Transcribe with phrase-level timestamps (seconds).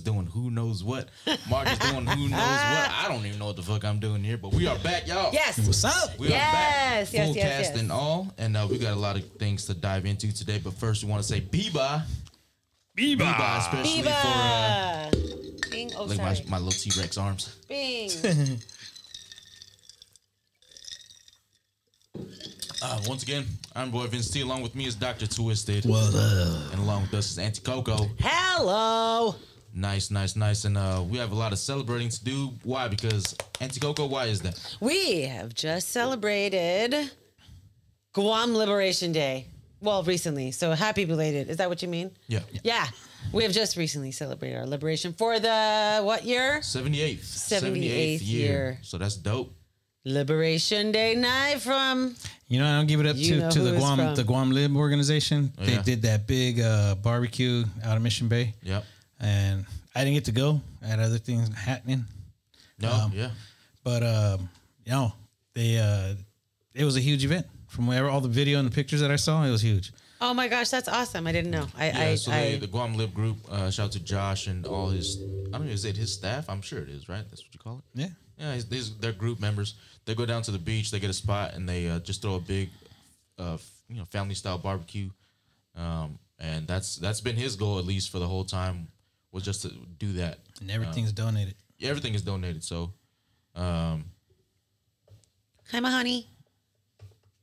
[0.00, 1.08] Coco is doing who knows what.
[1.48, 2.90] Mark is doing who knows what.
[2.90, 5.32] I don't even know what the fuck I'm doing here, but we are back, y'all.
[5.32, 5.58] Yes.
[5.58, 6.18] What's up?
[6.18, 6.52] We are back.
[6.52, 7.80] Yes, yes, Full yes, cast yes.
[7.80, 8.32] and all.
[8.38, 10.60] And uh, we got a lot of things to dive into today.
[10.62, 12.02] But first, we want to say Biba.
[12.96, 15.70] Biba, especially for uh, Biba.
[15.70, 15.90] Bing.
[15.96, 16.44] Oh, like sorry.
[16.48, 17.56] my, my little T Rex arms.
[17.68, 18.10] Bing.
[22.82, 23.44] Uh, once again,
[23.76, 24.40] I'm Boy Vince T.
[24.40, 25.26] Along with me is Dr.
[25.26, 25.84] Twisted.
[25.84, 26.72] What up?
[26.72, 28.08] And along with us is Auntie Coco.
[28.18, 29.34] Hello.
[29.74, 30.64] Nice, nice, nice.
[30.64, 32.50] And uh, we have a lot of celebrating to do.
[32.64, 32.88] Why?
[32.88, 34.76] Because Auntie Coco, why is that?
[34.80, 37.10] We have just celebrated
[38.12, 39.46] Guam Liberation Day.
[39.80, 40.50] Well, recently.
[40.50, 41.48] So happy belated.
[41.48, 42.10] Is that what you mean?
[42.28, 42.40] Yeah.
[42.62, 42.86] Yeah.
[43.32, 46.58] We have just recently celebrated our liberation for the what year?
[46.60, 47.20] 78th.
[47.20, 48.78] 78th year.
[48.82, 49.54] So that's dope.
[50.04, 52.16] Liberation Day night from
[52.48, 53.98] You know, I don't give it up You know to, to who the it's Guam
[53.98, 54.14] from.
[54.16, 55.52] the Guam Lib organization.
[55.58, 55.82] Oh, they yeah.
[55.82, 58.84] did that big uh, barbecue out of Mission Bay, Yep.
[59.20, 60.60] And I didn't get to go.
[60.82, 62.04] I had other things happening,
[62.78, 63.30] No, Um, yeah.
[63.84, 64.48] but um,
[64.84, 65.12] you know,
[65.54, 66.14] they uh,
[66.74, 67.46] it was a huge event.
[67.68, 69.92] From wherever all the video and the pictures that I saw, it was huge.
[70.20, 71.26] Oh my gosh, that's awesome.
[71.26, 71.66] I didn't know.
[71.78, 74.66] I Yeah, I, so I the Guam Lib group, uh, shout out to Josh and
[74.66, 75.16] all his,
[75.48, 76.50] I don't know, is it his staff?
[76.50, 77.24] I'm sure it is, right?
[77.30, 77.84] That's what you call it?
[78.00, 79.74] Yeah, Yeah, his, these they're group members.
[80.04, 82.34] They go down to the beach, they get a spot, and they uh, just throw
[82.34, 82.68] a big,
[83.38, 83.56] uh,
[83.88, 85.08] you know, family style barbecue.
[85.76, 88.88] Um, and that's that's been his goal at least for the whole time
[89.32, 90.38] was just to do that.
[90.60, 91.54] and everything's donated.
[91.82, 92.92] Everything is donated, so
[93.54, 94.04] um,
[95.72, 96.28] Hi, my honey.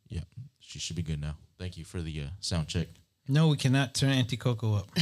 [0.10, 0.22] yeah,
[0.60, 1.36] she should be good now.
[1.58, 2.88] Thank you for the uh, sound check.
[3.30, 4.88] No, we cannot turn Auntie Coco up.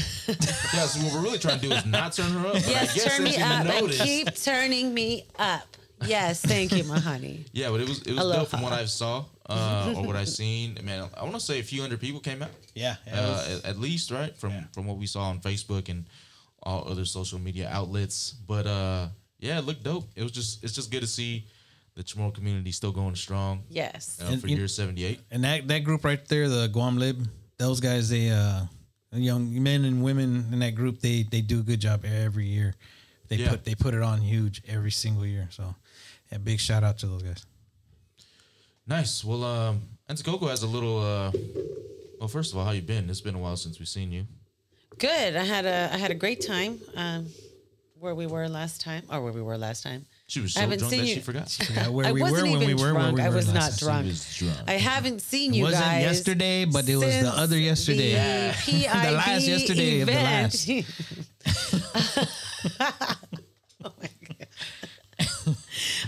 [0.74, 2.54] Yeah, so what we're really trying to do is not turn her up.
[2.54, 5.68] but I Yes, turn me since you up and keep turning me up.
[6.06, 7.46] Yes, thank you, my honey.
[7.54, 8.40] Yeah, but it was it was Aloha.
[8.40, 10.78] dope from what I saw uh, or what I seen.
[10.84, 12.50] Man, I want to say a few hundred people came out.
[12.74, 16.06] Yeah, uh, at, at least right from from what we saw on Facebook and
[16.66, 18.32] all other social media outlets.
[18.48, 19.08] But uh,
[19.40, 20.06] yeah, it looked dope.
[20.16, 21.46] It was just it's just good to see
[21.96, 24.20] the Chamorro community still going strong Yes.
[24.22, 25.20] uh, And for you- year seventy eight.
[25.32, 27.28] and that that group right there, the Guam Lib,
[27.58, 28.62] those guys, they uh,
[29.14, 32.74] young men and women in that group, they they do a good job every year.
[33.28, 33.50] They Yeah.
[33.52, 35.48] put they put it on huge every single year.
[35.52, 35.74] So,
[36.32, 37.46] yeah, big shout out to those guys.
[38.88, 39.24] Nice.
[39.24, 41.00] Well, um, Auntie Coco has a little.
[41.02, 41.32] Uh,
[42.20, 43.10] well, first of all, how you been?
[43.10, 44.26] It's been a while since we've seen you.
[45.00, 45.36] Good.
[45.36, 46.80] I had a I had a great time.
[46.96, 47.28] Um,
[48.00, 50.06] where we were last time, or where we were last time.
[50.28, 51.58] She was I so haven't drunk seen that you- she forgot.
[51.74, 53.16] Yeah, where I we wasn't were when we were where drunk.
[53.18, 54.04] we I were was last not time.
[54.04, 54.18] drunk.
[54.18, 54.70] She was drunk.
[54.70, 58.12] I haven't seen It you wasn't guys yesterday, but it was the since other yesterday.
[58.12, 58.54] The, Yeah.
[58.54, 60.26] PIB The last yesterday of the event.
[60.26, 60.68] last.
[63.84, 64.48] Oh my God.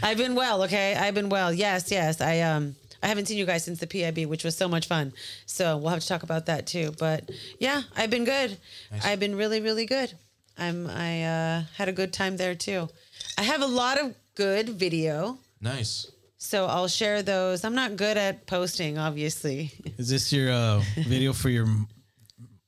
[0.03, 0.95] I've been well, okay.
[0.95, 1.53] I've been well.
[1.53, 2.21] Yes, yes.
[2.21, 5.13] I um I haven't seen you guys since the PIB, which was so much fun.
[5.45, 6.93] So we'll have to talk about that too.
[6.97, 8.57] But yeah, I've been good.
[9.03, 10.13] I've been really, really good.
[10.57, 12.89] I'm I uh, had a good time there too.
[13.37, 15.37] I have a lot of good video.
[15.61, 16.11] Nice.
[16.37, 17.63] So I'll share those.
[17.63, 19.71] I'm not good at posting, obviously.
[19.97, 21.67] Is this your uh, video for your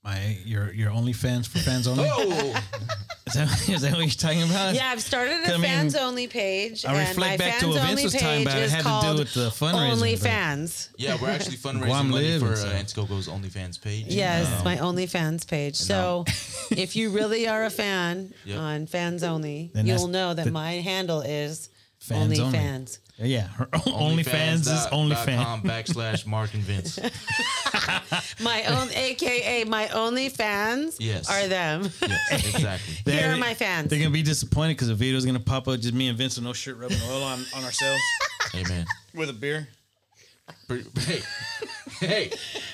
[0.04, 2.08] my your your OnlyFans for fans only?
[2.12, 2.64] Oh,
[3.30, 4.74] Is, that, is that what you're talking about?
[4.76, 6.84] Yeah, I've started I a mean, fans only page.
[6.86, 8.58] I and my reflect back to fans what Vince was talking about.
[8.58, 10.90] It is had to do with the fundraising, Only but- fans.
[10.98, 12.74] yeah, we're actually fundraising Guam money Live for and uh, stuff.
[12.74, 14.06] Auntie Coco's OnlyFans page.
[14.08, 15.76] Yes, Um, my OnlyFans page.
[15.76, 16.26] So
[16.72, 18.58] if you really are a fan Yep.
[18.60, 21.70] on fans only, Then you'll know that the- my handle is
[22.00, 22.58] Fans only.
[22.58, 23.00] fans.
[23.18, 25.44] Yeah, her OnlyFans is dot- dot OnlyFans.
[25.44, 26.98] com backslash Mark and Vince.
[28.42, 31.30] My own, AKA my OnlyFans Yes.
[31.30, 31.90] are them.
[32.02, 32.94] Yes, exactly.
[33.14, 33.90] Here They're- my fans.
[33.90, 36.46] They're gonna be disappointed because the video's gonna pop up just me and Vince with
[36.46, 38.02] no shirt, rubbing oil on, on ourselves
[38.54, 38.86] Hey man.
[39.14, 39.68] with a beer.
[40.68, 41.22] Hey,
[42.00, 42.32] hey.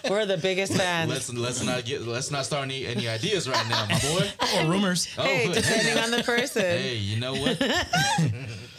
[0.09, 1.09] We're the biggest fans.
[1.09, 4.29] Let's let's not get let's not start any any ideas right now, my boy.
[4.59, 5.07] Or rumors.
[5.17, 6.61] Oh, hey, depending on the person.
[6.61, 7.57] hey, you know what?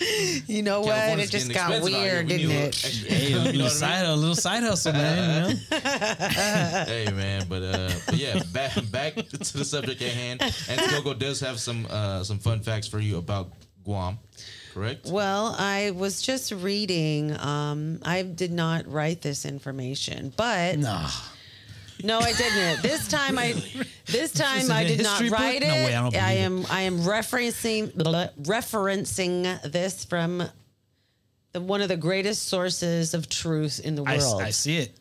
[0.47, 1.19] You know what?
[1.19, 2.13] It just got expensive out here.
[2.15, 2.67] weird, We didn't it?
[2.85, 5.51] extra- Hey, a you know little side, a little side hustle, man.
[5.51, 5.79] You know?
[6.87, 10.43] Hey man, but uh, but yeah, back back to the subject at hand.
[10.69, 13.51] And Coco does have some uh some fun facts for you about
[13.85, 14.19] Guam,
[14.75, 15.07] correct?
[15.07, 17.37] Well, I was just reading.
[17.39, 21.09] Um, I did not write this information, but Nah.
[22.05, 22.83] No, I didn't.
[22.83, 23.55] This time, I
[24.07, 25.39] this time is I a did not history book?
[25.39, 25.85] write No it.
[25.87, 26.41] way, I don't I believe it.
[26.45, 30.43] am I am referencing blah, referencing this from
[31.53, 35.01] the, one of the greatest sources of truth in the I, world, I see it.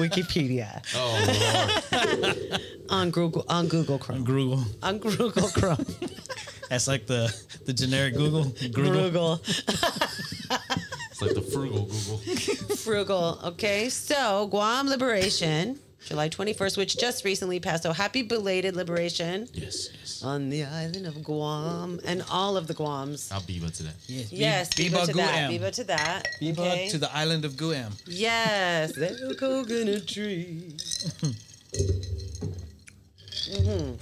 [0.00, 2.60] Wikipedia, Oh Lord.
[2.88, 4.64] on Google on Google Chrome Google.
[4.82, 5.84] on Google Chrome.
[6.68, 7.34] That's like the
[7.66, 8.44] the generic Google.
[8.72, 8.92] Google.
[9.10, 9.40] Google.
[11.20, 12.18] It's like the frugal Google.
[12.76, 13.40] frugal.
[13.44, 17.82] Okay, so Guam liberation July 21st, which just recently passed.
[17.82, 20.22] So happy belated liberation Yes, yes.
[20.22, 23.30] on the island of Guam and all of the Guams.
[23.30, 23.94] I'll be to that.
[24.06, 24.32] Yes.
[24.32, 25.12] Yes, Biba Biba to that.
[25.12, 25.52] Guam.
[25.52, 26.26] Biba to that.
[26.40, 26.88] Biba okay.
[26.88, 27.92] to the island of Guam.
[28.06, 30.74] Yes, there's a coconut tree.
[33.52, 33.92] hmm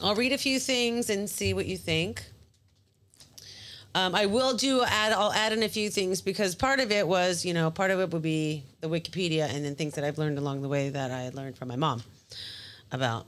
[0.00, 2.24] I'll read a few things and see what you think.
[3.94, 5.12] Um, I will do add.
[5.12, 8.00] I'll add in a few things because part of it was, you know, part of
[8.00, 11.10] it would be the Wikipedia and then things that I've learned along the way that
[11.10, 12.02] I learned from my mom
[12.90, 13.26] about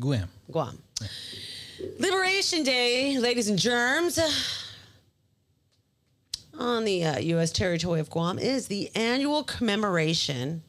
[0.00, 0.28] Guam.
[0.50, 0.82] Guam.
[1.98, 4.18] Liberation Day, ladies and germs,
[6.58, 7.52] on the uh, U.S.
[7.52, 10.62] territory of Guam is the annual commemoration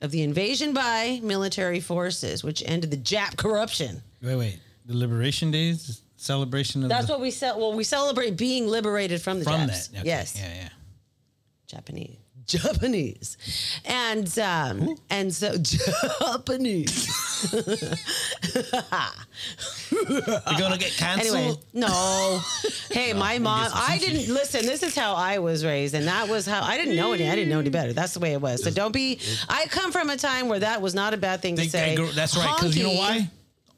[0.00, 4.02] of the invasion by military forces, which ended the Jap corruption.
[4.22, 4.60] Wait, wait.
[4.84, 9.20] The Liberation Days celebration of That's the, what we cel- well we celebrate being liberated
[9.22, 9.88] from the from Japs.
[9.88, 9.98] that.
[10.00, 10.68] Okay, Yes, Yeah, yeah.
[11.66, 12.16] Japanese.
[12.46, 13.36] Japanese,
[13.84, 17.08] and um, and so Japanese.
[19.90, 21.36] We're gonna get canceled.
[21.36, 22.40] Anyway, no.
[22.90, 23.70] Hey, my mom.
[23.74, 24.64] I didn't listen.
[24.64, 27.28] This is how I was raised, and that was how I didn't know any.
[27.28, 27.92] I didn't know any better.
[27.92, 28.62] That's the way it was.
[28.62, 29.18] So don't be.
[29.48, 31.96] I come from a time where that was not a bad thing to They- say.
[31.96, 32.54] they that's right.
[32.56, 33.28] Because you know why?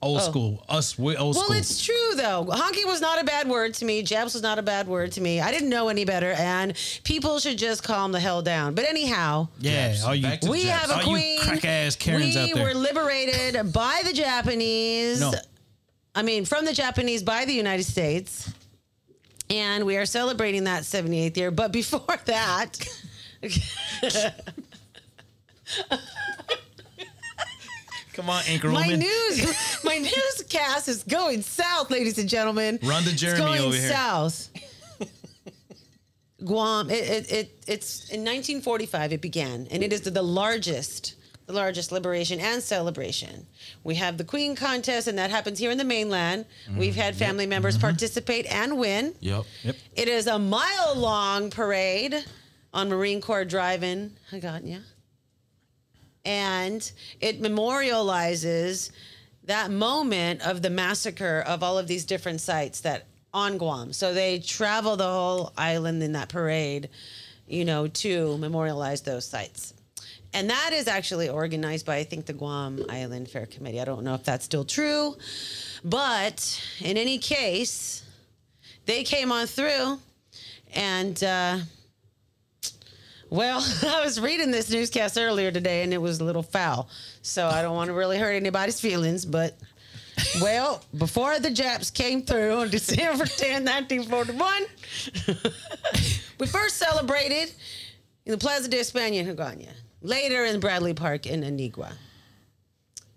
[0.00, 0.31] Old oh.
[0.31, 0.65] school.
[0.69, 1.56] Us, we old Well, school.
[1.56, 2.45] it's true though.
[2.49, 4.03] Honky was not a bad word to me.
[4.03, 5.41] Jabs was not a bad word to me.
[5.41, 8.75] I didn't know any better, and people should just calm the hell down.
[8.75, 9.89] But anyhow, yeah.
[9.89, 10.05] Japs.
[10.05, 10.81] All you, Back to we Japs.
[10.83, 11.41] have a all queen.
[11.41, 12.65] crack ass Karens we out there.
[12.65, 15.21] were liberated by the Japanese.
[15.21, 15.33] no.
[16.15, 18.53] I mean, from the Japanese by the United States.
[19.51, 21.51] And we are celebrating that 78th year.
[21.51, 22.79] But before that,
[28.19, 28.99] Come on, Anchor my Woman.
[28.99, 32.81] news my newscast is going south, ladies and gentlemen.
[32.82, 33.88] Run to It's Jeremy going over here.
[33.88, 34.50] south.
[36.44, 41.15] Guam, it, it, it it's in 1945 it began, and it is the largest,
[41.47, 43.47] the largest liberation and celebration.
[43.85, 46.47] We have the Queen contest, and that happens here in the mainland.
[46.69, 46.81] Mm-hmm.
[46.81, 47.87] We've had family members mm-hmm.
[47.87, 49.15] participate and win.
[49.20, 49.44] Yep.
[49.62, 49.76] Yep.
[49.94, 52.25] It is a mile long parade
[52.75, 54.82] on Marine Corps Drive in Hagåtña.
[56.29, 56.93] And
[57.23, 58.91] it memorializes
[59.45, 63.95] that moment of the massacre of all of these different sites that on Guam.
[63.95, 66.91] So they travel the whole island in that parade,
[67.47, 69.73] you know, to memorialize those sites.
[70.35, 73.81] And that is actually organized by, I think, the Guam Island Fair Committee.
[73.81, 75.17] I don't know if that's still true.
[75.83, 78.03] But in any case,
[78.85, 79.99] they came on through
[80.75, 81.59] and uh,
[83.31, 86.89] well i was reading this newscast earlier today and it was a little foul
[87.23, 89.57] so i don't want to really hurt anybody's feelings but
[90.41, 94.65] well before the japs came through on december 10 1941
[96.41, 97.53] we first celebrated
[98.25, 99.69] in the plaza de españa in
[100.01, 101.93] later in bradley park in antigua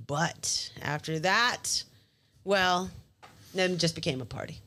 [0.08, 1.84] but after that
[2.44, 2.90] well
[3.54, 4.60] then just became a party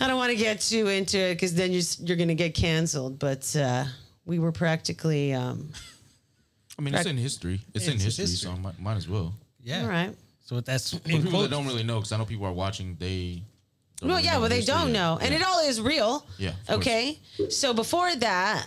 [0.00, 2.54] I don't want to get too into it because then you're, you're going to get
[2.54, 3.18] canceled.
[3.18, 3.84] But uh,
[4.26, 5.70] we were practically, um,
[6.78, 7.60] I mean, it's in history.
[7.74, 8.48] It's in history, history.
[8.50, 9.34] so I might, might as well.
[9.62, 9.82] Yeah.
[9.82, 10.14] all right.
[10.44, 12.96] So that's For in people that don't really know, because I know people are watching,
[12.98, 13.42] they.
[13.96, 14.92] don't Well, really yeah, well, they history don't yet.
[14.92, 15.18] know.
[15.20, 15.40] And Yeah.
[15.40, 16.26] it all is real.
[16.38, 16.78] Yeah, of course.
[16.78, 17.18] Okay.
[17.48, 18.66] So before that,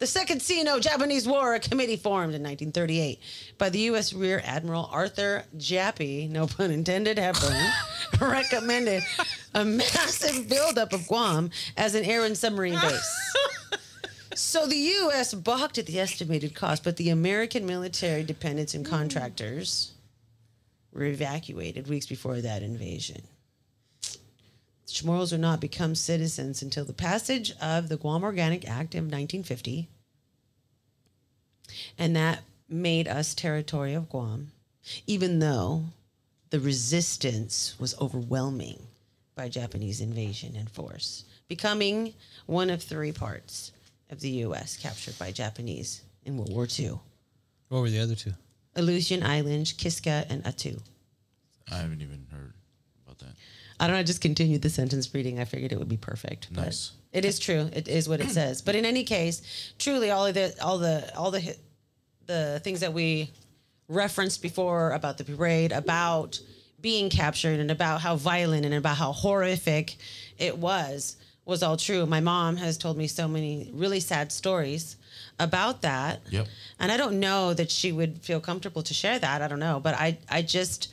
[0.00, 3.20] the Second Sino Japanese War a Committee formed in 1938
[3.58, 4.12] by the U.S.
[4.12, 7.70] Rear Admiral Arthur Japy, no pun intended, Hepburn,
[8.20, 9.02] recommended
[9.54, 13.16] a massive buildup of Guam as an air and submarine base.
[14.36, 15.32] So the U.S.
[15.32, 19.92] balked at the estimated cost, but the American military dependents and contractors
[20.92, 23.22] were evacuated weeks before that invasion.
[24.02, 29.04] The Chamorros would not become citizens until the passage of the Guam Organic Act of
[29.04, 29.88] 1950.
[31.96, 34.50] And that made us territory of Guam,
[35.06, 35.84] even though
[36.50, 38.80] the resistance was overwhelming
[39.36, 42.14] by Japanese invasion and force, becoming
[42.46, 43.72] one of three parts
[44.14, 44.76] of the U.S.
[44.76, 46.98] captured by Japanese in World War II.
[47.68, 48.32] What were the other two?
[48.76, 50.80] Aleutian Islands, Kiska, and Attu.
[51.70, 52.54] I haven't even heard
[53.04, 53.34] about that.
[53.80, 54.00] I don't know.
[54.00, 55.40] I just continued the sentence reading.
[55.40, 56.48] I figured it would be perfect.
[56.52, 56.92] but Nice.
[57.12, 57.68] It is true.
[57.72, 58.62] It is what it says.
[58.62, 59.42] But in any case,
[59.78, 61.56] truly, all of the all the all the hi-
[62.26, 63.30] the things that we
[63.88, 66.38] referenced before about the parade, about
[66.80, 69.96] being captured, and about how violent and about how horrific
[70.38, 72.06] it was, was all true.
[72.06, 74.96] My mom has told me so many really sad stories
[75.38, 76.20] about that.
[76.30, 76.46] Yep.
[76.78, 79.42] And I don't know that she would feel comfortable to share that.
[79.42, 80.88] I don't know, but I I just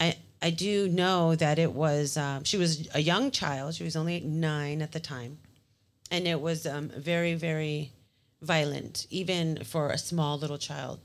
[0.00, 3.74] I I do know that it was um, she was a young child.
[3.74, 5.38] She was only nine at the time,
[6.10, 7.92] and it was um, very very
[8.42, 11.00] violent, even for a small little child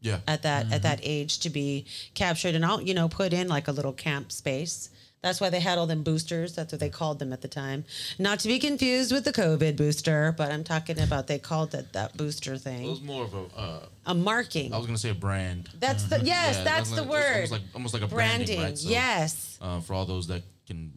[0.00, 0.20] Yeah.
[0.28, 3.66] at that at that age to be captured and all you know, put in like
[3.68, 4.90] a little camp space.
[5.22, 6.54] That's why they had all them boosters.
[6.54, 7.84] That's what they called them at the time.
[8.18, 11.92] Not to be confused with the COVID booster, but I'm talking about they called it
[11.94, 12.84] that booster thing.
[12.84, 13.44] it was more of a.
[13.58, 14.72] Uh, A marking.
[14.72, 15.68] I was gonna say a brand.
[15.80, 17.34] That's the yes, Yeah, that's almost the like- word.
[17.34, 18.78] Almost like almost like a branding, right?
[18.78, 19.58] So, yes.
[19.60, 20.92] Uh, for all those that can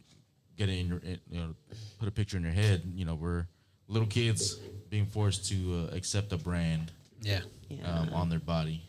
[0.57, 1.55] get it in your, in- you know,
[1.97, 2.83] put a picture in your head.
[2.93, 3.47] You know, we're
[3.87, 4.57] little kids
[4.89, 7.39] being forced to uh, accept a brand Yeah.
[7.85, 8.83] um, on their body.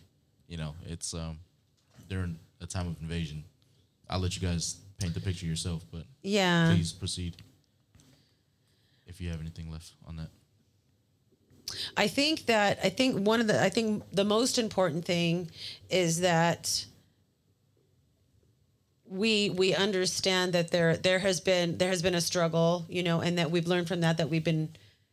[0.49, 1.38] You know, it's um,
[2.08, 3.44] during a time of invasion.
[4.10, 6.66] I'll let you guys paint the picture yourself, but Yeah.
[6.73, 7.37] please proceed.
[9.07, 10.28] If you have anything left on that.
[11.97, 15.50] I think that I think one of the I think the most important thing
[15.88, 16.85] is that
[19.04, 23.21] we we understand that there there has been there has been a struggle, you know,
[23.21, 24.71] and that we've learned from that that we've been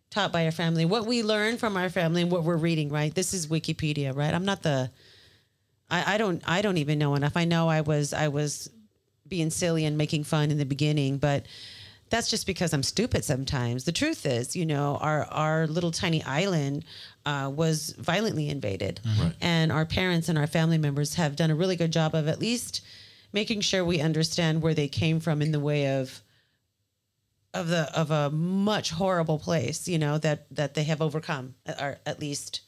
[0.10, 0.86] taught by our family.
[0.86, 3.14] What we learn from our family and what we're reading, right?
[3.14, 4.34] This is Wikipedia, right?
[4.34, 4.92] I'm not the
[5.90, 7.36] I, I don't I don't even know enough.
[7.38, 8.70] I know I was I was
[9.30, 11.46] being silly and making fun in the beginning, but
[12.10, 13.84] that's just because I'm stupid sometimes.
[13.84, 16.86] The truth is, you know, our our little tiny island
[17.26, 19.34] uh, was violently invaded, Right.
[19.42, 22.40] and our parents and our family members have done a really good job of at
[22.40, 22.82] least
[23.34, 26.22] making sure we understand where they came from in the way of
[27.54, 31.98] of the of a much horrible place, you know, that that they have overcome, or
[32.06, 32.62] at least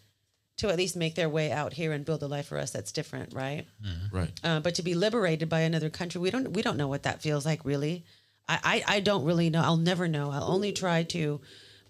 [0.60, 2.92] to at least make their way out here and build a life for us that's
[2.92, 3.66] different, right?
[3.82, 4.16] Mm-hmm.
[4.16, 4.32] Right.
[4.44, 7.22] Uh, but to be liberated by another country, we don't we don't know what that
[7.22, 8.06] feels like, really.
[8.48, 9.62] I, I, I don't really know.
[9.62, 10.32] I'll never know.
[10.32, 11.40] I'll only try to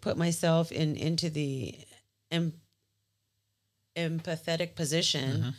[0.02, 1.76] put myself in into the
[2.30, 2.54] em,
[3.98, 5.50] empathetic position, mm-hmm.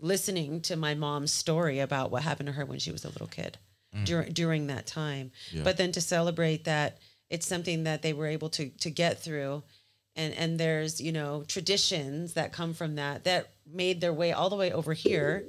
[0.00, 3.26] listening to my mom's story about what happened to her when she was a little
[3.26, 3.58] kid
[3.94, 4.06] mm.
[4.06, 5.32] during during that time.
[5.52, 5.64] Yeah.
[5.64, 6.96] But then to celebrate that
[7.28, 9.64] it's something that they were able to to get through.
[10.16, 14.48] And, and there's you know traditions that come from that that made their way all
[14.48, 15.44] the way over here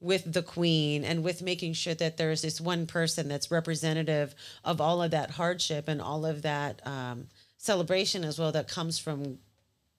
[0.00, 4.34] with the queen and with making sure that there's this one person that's representative
[4.64, 7.26] of all of that hardship and all of that um,
[7.58, 9.38] celebration as well that comes from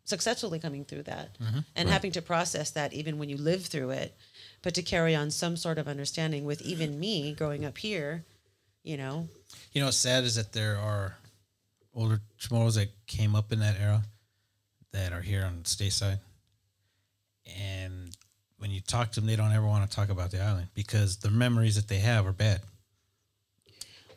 [0.03, 1.37] successfully coming through that
[1.75, 4.15] and having to process that even when you live through it
[4.63, 8.25] but to carry on some sort of understanding with even me growing up here
[8.83, 9.27] you know?
[9.73, 11.17] You know what's sad is that there are
[11.93, 14.03] older Chamorros that came up in that era
[14.93, 16.19] that are here on the stateside.
[17.59, 18.15] And
[18.57, 21.17] when you talk to them, they don't ever want to talk about the island because
[21.17, 22.61] the memories that they have are bad.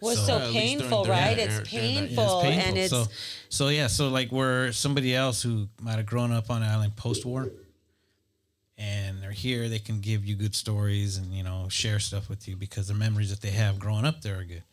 [0.01, 2.43] was So- so, At during painful their- right yeah, it's during their- yeah, it's painful,
[2.43, 3.07] and it's so,
[3.49, 6.95] so yeah, so like where somebody else who might have grown up on the island
[6.97, 7.49] post war
[8.77, 12.47] and they're here, they can give you good stories and, you know, share stuff with
[12.47, 14.65] you because the memories that they have growing up there are good.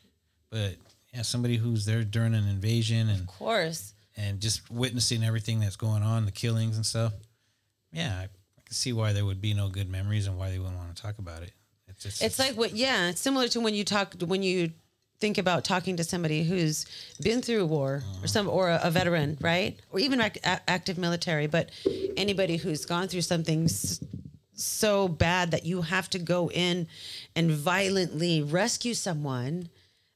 [0.50, 0.76] But
[1.14, 5.76] yeah, somebody who's there during an invasion and of course and just witnessing everything that's
[5.78, 7.14] going on, the killings and stuff.
[7.94, 10.60] Yeah, I, I can see why there would be no good memories and why they
[10.60, 11.52] wouldn't want to talk about it.
[11.88, 14.72] It's just, It's like what, yeah, it's similar to when you talk when you
[15.20, 16.86] think about talking to somebody who's
[17.22, 18.28] been through war or uh-huh.
[18.28, 21.70] some or a, a veteran, right, or even ac- active military, but
[22.18, 24.04] anybody who's gone through something s-
[24.56, 26.88] so bad that you have to go in
[27.36, 29.70] and violently rescue someone.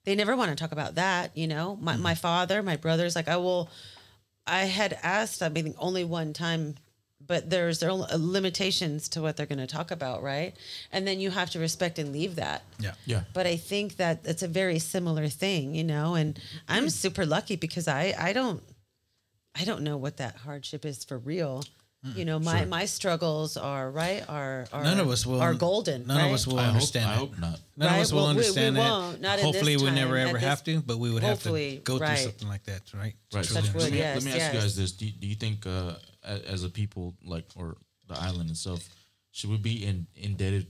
[0.06, 1.78] They never want to talk about that, you know.
[1.82, 2.20] My my mm-hmm.
[2.20, 3.70] father, my brothers, like I will.
[4.48, 6.76] I had asked, I mean, only one time,
[7.26, 10.54] but there's there are uh, limitations to what they're going to talk about, right?
[10.92, 12.64] And then you have to respect and leave that.
[12.80, 12.94] yeah.
[13.06, 13.24] Yeah.
[13.34, 16.14] But I think that it's a very similar thing, you know.
[16.14, 16.92] And I'm mm.
[16.92, 18.62] super lucky because I I don't
[19.60, 21.64] I don't know what that hardship is for real.
[22.14, 22.68] You know, my Sure.
[22.68, 25.42] my struggles are right are are None of us will.
[25.42, 26.06] are golden.
[26.06, 26.28] None right?
[26.28, 27.06] of us will I hope, understand.
[27.10, 27.60] I hope not.
[27.78, 27.96] None Right?
[27.96, 29.22] of us will Well, we- we understand won't.
[29.22, 29.40] Not that.
[29.40, 31.98] in this Hopefully, we never ever At have to, but we would have to go
[31.98, 33.16] through something like that, right?
[33.32, 33.46] To Right.
[33.46, 35.26] So truly Touch wood, let me, yes, let me ask you guys this: do, do
[35.28, 38.88] you think, uh, as a people, like, or the island itself,
[39.32, 40.68] should we be in, indebted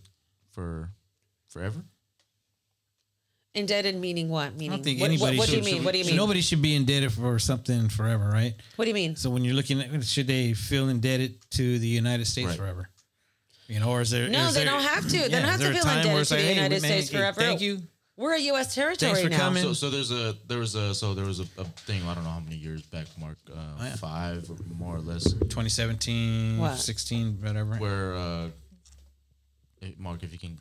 [0.51, 0.91] for
[1.47, 1.83] forever?
[3.55, 4.53] Indebted meaning what?
[4.53, 5.75] Meaning I don't think what, anybody what, what do you mean?
[5.77, 6.15] should What do you mean?
[6.17, 8.53] nobody should be indebted for something forever, right?
[8.75, 9.15] what do you mean?
[9.15, 12.57] So when you're looking at, should they feel indebted to the United States Right.
[12.57, 12.89] forever?
[13.67, 14.27] You know, or is there?
[14.29, 15.17] No, is they there- don't have to.
[15.17, 17.17] They don't have to feel indebted it's to like, the hey, United man, States hey,
[17.17, 17.39] forever.
[17.39, 17.81] Thank you.
[18.17, 18.73] We're a U.S.
[18.75, 19.37] territory for now.
[19.37, 19.63] coming.
[19.63, 22.23] So, so there's a there was a so there was a, a thing I don't
[22.23, 23.95] know how many years back, Mark, uh, Oh, yeah.
[23.95, 26.77] five or more or less, 2017, What?
[26.77, 27.75] 16, whatever.
[27.75, 28.47] where uh,
[29.97, 30.57] Mark, if you can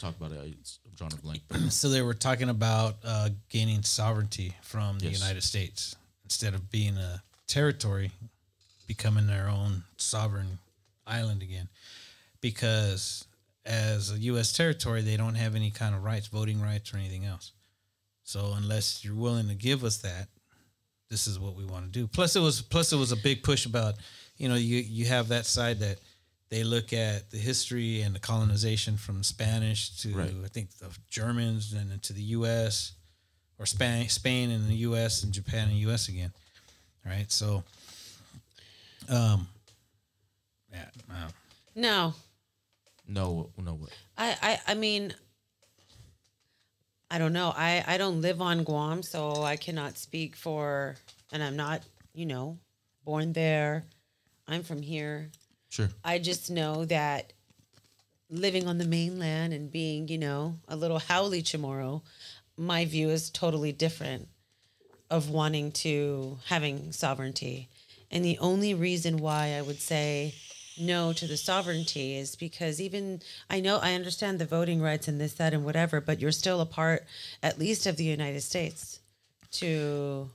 [0.00, 1.42] talk about it, it's, I'm drawing a blank.
[1.48, 5.20] But So they were talking about uh, gaining sovereignty from the Yes.
[5.20, 8.12] United States instead of being a territory,
[8.86, 10.58] becoming their own sovereign
[11.06, 11.68] island again.
[12.40, 13.24] Because
[13.64, 14.52] as a U.S.
[14.52, 17.52] territory, they don't have any kind of rights, voting rights, or anything else.
[18.24, 20.28] So unless you're willing to give us that,
[21.10, 22.06] this is what we want to do.
[22.06, 23.94] Plus, it was plus it was a big push about
[24.36, 25.98] you know you you have that side that
[26.50, 30.34] they look at the history and the colonization from Spanish to Right.
[30.44, 32.92] I think the Germans and then to the U.S.
[33.58, 35.22] or Spain Spain and the U.S.
[35.22, 36.08] and Japan and U.S.
[36.08, 36.32] again.
[37.06, 37.62] All right, so
[39.08, 39.48] um,
[40.72, 41.28] yeah, wow.
[41.74, 42.14] No,
[43.08, 43.90] No, no what?
[44.18, 45.14] I, I, I mean,
[47.10, 47.52] I don't know.
[47.56, 50.96] I, I don't live on Guam, so I cannot speak for,
[51.32, 51.82] and I'm not,
[52.14, 52.58] you know,
[53.04, 53.84] born there.
[54.46, 55.30] I'm from here.
[55.70, 55.88] Sure.
[56.04, 57.32] I just know that
[58.28, 62.02] living on the mainland and being, you know, a little Howley Chamorro,
[62.56, 64.28] my view is totally different
[65.08, 67.68] of wanting to having sovereignty.
[68.10, 70.34] And the only reason why I would say
[70.78, 75.20] no to the sovereignty is because even I know I understand the voting rights and
[75.20, 77.06] this, that, and whatever, but you're still a part,
[77.42, 79.00] at least, of the United States.
[79.52, 80.30] To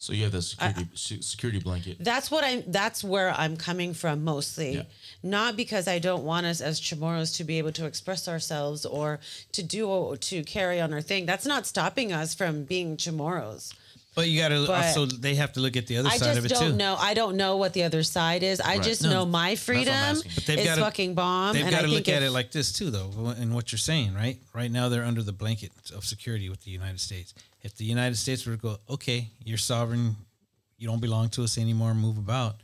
[0.00, 1.96] So you have the security se- security blanket.
[1.98, 2.62] that's what I'm.
[2.68, 4.76] That's where I'm coming from mostly.
[4.76, 4.82] Yeah.
[5.24, 9.18] Not because I don't want us as Chamorros to be able to express ourselves or
[9.52, 11.26] to do to carry on our thing.
[11.26, 13.74] That's not stopping us from being Chamorros.
[14.18, 16.34] But you got to But- also they have to look at the other I side
[16.34, 16.76] just of it don't too.
[16.76, 16.96] know.
[16.98, 18.60] I don't know what the other side is.
[18.60, 18.82] I Right.
[18.82, 20.32] just No, know my freedom asking.
[20.34, 21.54] But they've is gotta- fucking bomb.
[21.54, 23.54] They've and got I to think look at if- it like this too, though, in
[23.54, 24.40] what you're saying, right?
[24.52, 27.32] Right now, they're under the blanket of security with the United States.
[27.62, 30.16] If the United States were to go, okay, you're sovereign,
[30.78, 32.56] you don't belong to us anymore, move about.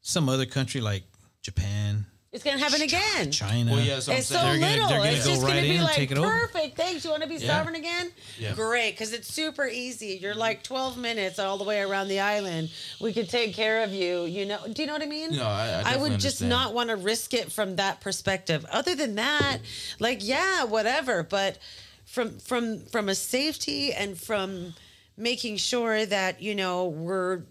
[0.00, 1.02] Some other country like
[1.42, 3.32] Japan, it's gonna happen again.
[3.32, 4.60] China, Well, yeah, that's what I'm It's so saying.
[4.60, 4.88] They're gonna- little.
[4.88, 6.28] they're gonna it's go just right gonna in be and like take it over.
[6.30, 6.76] perfect.
[6.76, 7.04] Thanks.
[7.04, 7.46] You want to be Yeah.
[7.48, 8.12] sovereign again?
[8.38, 8.54] Yeah.
[8.54, 10.18] Great, because it's super easy.
[10.22, 12.70] You're like 12 minutes all the way around the island.
[13.00, 14.26] We could take care of you.
[14.26, 14.60] You know?
[14.72, 15.32] Do you know what I mean?
[15.32, 16.50] No, I- I I definitely would just understand.
[16.50, 18.64] not want to risk it from that perspective.
[18.70, 19.58] Other than that,
[19.98, 21.24] like yeah, whatever.
[21.24, 21.58] But
[22.06, 24.74] from from from a safety and from
[25.16, 27.42] making sure that you know we're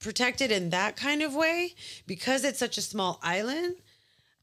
[0.00, 1.74] protected in that kind of way
[2.06, 3.74] because it's such a small island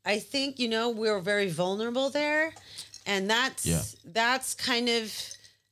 [0.06, 2.54] i think you know we're very vulnerable there.
[3.08, 3.84] And that's Yeah.
[4.04, 5.14] that's kind of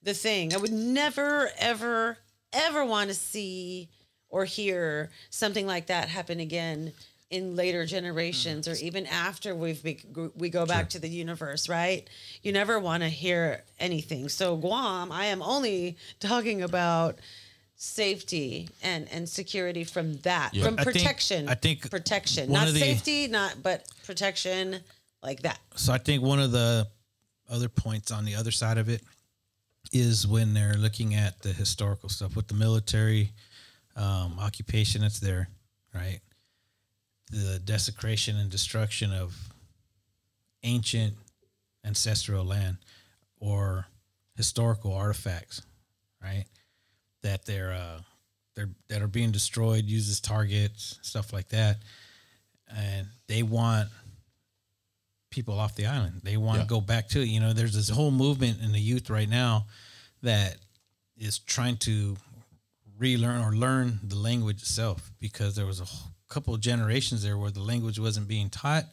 [0.03, 0.53] the thing.
[0.53, 2.17] I would never ever
[2.51, 3.89] ever want to see
[4.29, 6.93] or hear something like that happen again
[7.31, 9.97] in later generations or even after we've be,
[10.35, 12.07] we go back to the universe right?
[12.43, 14.29] You never want to hear anything.
[14.29, 17.17] So guam i am only talking about
[17.83, 20.63] safety and and security from that Yeah.
[20.63, 24.79] from I think- protection I think protection not the- safety not but protection
[25.21, 26.87] like that So I think one of the
[27.49, 29.03] other points on the other side of it
[29.91, 33.33] is when they're looking at the historical stuff with the military
[33.95, 35.49] um, occupation that's there,
[35.93, 36.19] right?
[37.31, 39.35] The desecration and destruction of
[40.63, 41.15] ancient
[41.83, 42.77] ancestral land
[43.39, 43.85] or
[44.35, 45.61] historical artifacts,
[46.21, 46.45] right?
[47.23, 47.99] That they're uh,
[48.55, 51.77] they're that are being destroyed, uses targets, stuff like that,
[52.73, 53.89] and they want
[55.29, 56.21] people off the island.
[56.23, 56.63] They want Yeah.
[56.63, 57.25] to go back to it.
[57.27, 59.65] You know, there's this whole movement in the youth right now
[60.21, 60.57] that
[61.17, 62.17] is trying to
[62.99, 65.87] relearn or learn the language itself because there was a
[66.29, 68.85] couple of generations there where the language wasn't being taught.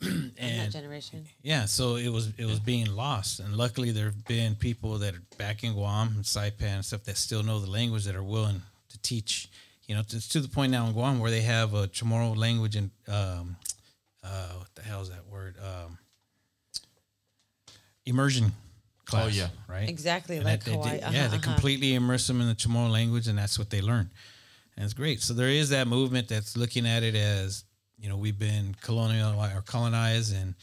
[0.02, 4.04] in that and generation yeah, so it was it was being lost, and luckily there
[4.06, 7.58] have been people that are back in Guam and Saipan and stuff that still know
[7.58, 9.48] the language that are willing to teach.
[9.86, 12.76] You know, it's to the point now in Guam where they have a Chamorro language
[12.76, 13.56] and um,
[14.22, 15.56] uh, what the hell is that word?
[15.58, 15.98] Um,
[18.06, 18.52] immersion
[19.04, 19.24] class.
[19.24, 19.48] Oh yeah.
[19.68, 19.88] right.
[19.88, 20.90] exactly And like that they Hawaii.
[20.92, 21.52] did- Uh-huh, yeah, they uh-huh.
[21.52, 24.10] completely immerse them in the Chamorro language, and that's what they learn,
[24.76, 25.22] and it's great.
[25.22, 27.64] So there is that movement that's looking at it as
[28.00, 30.54] you know we've been colonial or colonized, and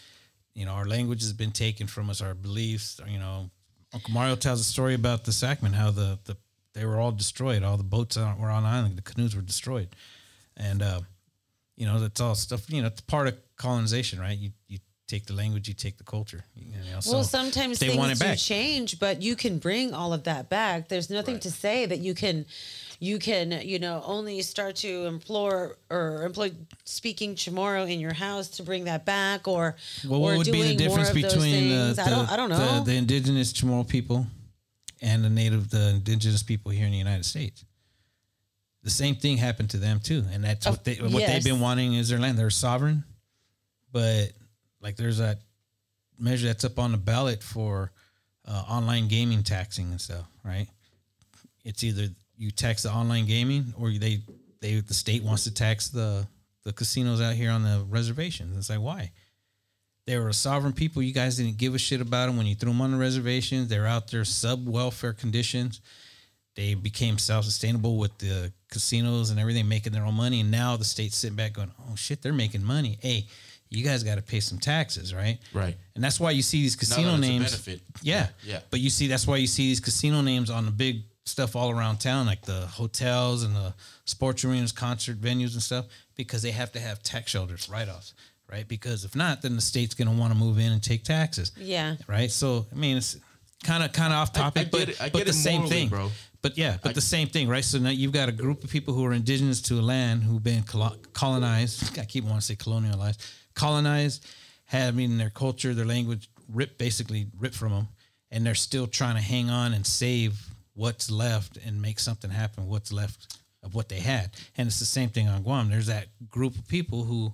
[0.53, 2.99] you know our language has been taken from us, our beliefs.
[3.07, 3.49] You know,
[3.93, 6.37] Uncle Mario tells a story about the Sakman, how the the
[6.73, 9.89] they were all destroyed, all the boats were on island, the canoes were destroyed,
[10.57, 11.01] and uh,
[11.75, 12.69] you know that's all stuff.
[12.69, 14.37] You know, it's part of colonization, right?
[14.37, 16.43] You you take the language, you take the culture.
[16.55, 19.93] You know, so well, sometimes they want things it do change, but you can bring
[19.93, 20.87] all of that back.
[20.87, 22.45] There's nothing to say that you can,
[22.99, 26.51] you can, you know, only start to implore or employ
[26.85, 29.75] speaking Chamorro in your house to bring that back, or
[30.07, 32.09] Well, or what would be the doing difference more of those between the, the, I
[32.09, 32.83] don't, I don't the- know.
[32.83, 34.25] the indigenous Chamorro people
[35.01, 37.63] and the native, the indigenous people here in the United States?
[38.83, 41.31] The same thing happened to them too, and that's what they what yes.
[41.31, 42.37] they've been wanting is their land.
[42.37, 43.03] They're sovereign,
[43.91, 44.31] but
[44.85, 45.39] like there's that
[46.19, 47.91] measure that's up on the ballot for
[48.47, 50.67] uh, online gaming taxing and stuff, right?
[51.63, 54.19] It's either you tax the online gaming or they
[54.61, 56.27] they the state wants to tax the
[56.63, 58.55] the casinos out here on the reservations.
[58.55, 59.11] It's like why?
[60.05, 61.01] They were a sovereign people.
[61.01, 63.69] You guys didn't give a shit about them when you threw them on the reservations.
[63.69, 65.81] They're out there sub welfare conditions.
[66.55, 70.41] they became self-sustainable with the casinos and everything, making their own money.
[70.41, 72.99] And now the state's sitting back going, "Oh shit, they're making money.
[73.01, 73.25] Hey,
[73.75, 75.75] you guys got to pay some taxes, right?" Right.
[75.95, 77.45] And that's why you see these casino it's a names.
[77.45, 77.81] benefit.
[78.01, 78.27] Yeah.
[78.43, 78.59] Yeah.
[78.69, 81.71] But you see, that's why you see these casino names on the big stuff all
[81.71, 83.73] around town, like the hotels and the
[84.05, 85.85] sports arenas, concert venues and stuff,
[86.15, 88.13] because they have to have tax shelters, write offs,
[88.51, 88.67] right?
[88.67, 91.51] Because if not, then the state's going to want to move in and take taxes.
[91.57, 91.95] Yeah.
[92.07, 92.29] Right.
[92.29, 93.17] So, I mean, it's
[93.63, 95.29] kind of kind of off I- I topic, get but it- I but get the
[95.31, 96.11] it same morally, thing, bro.
[96.43, 97.65] But yeah, but the same thing, right?
[97.65, 100.43] So now you've got a group of people who are indigenous to a land who've
[100.43, 100.61] been
[101.13, 101.97] colonized.
[101.97, 103.17] I keep wanting to say colonialized,
[103.55, 104.25] colonized,
[104.65, 107.87] having their culture, their language ripped, basically ripped from them,
[108.31, 110.39] and they're still trying to hang on and save
[110.73, 112.67] what's left and make something happen.
[112.67, 115.69] What's left of what they had, and it's the same thing on Guam.
[115.69, 117.33] There's that group of people who,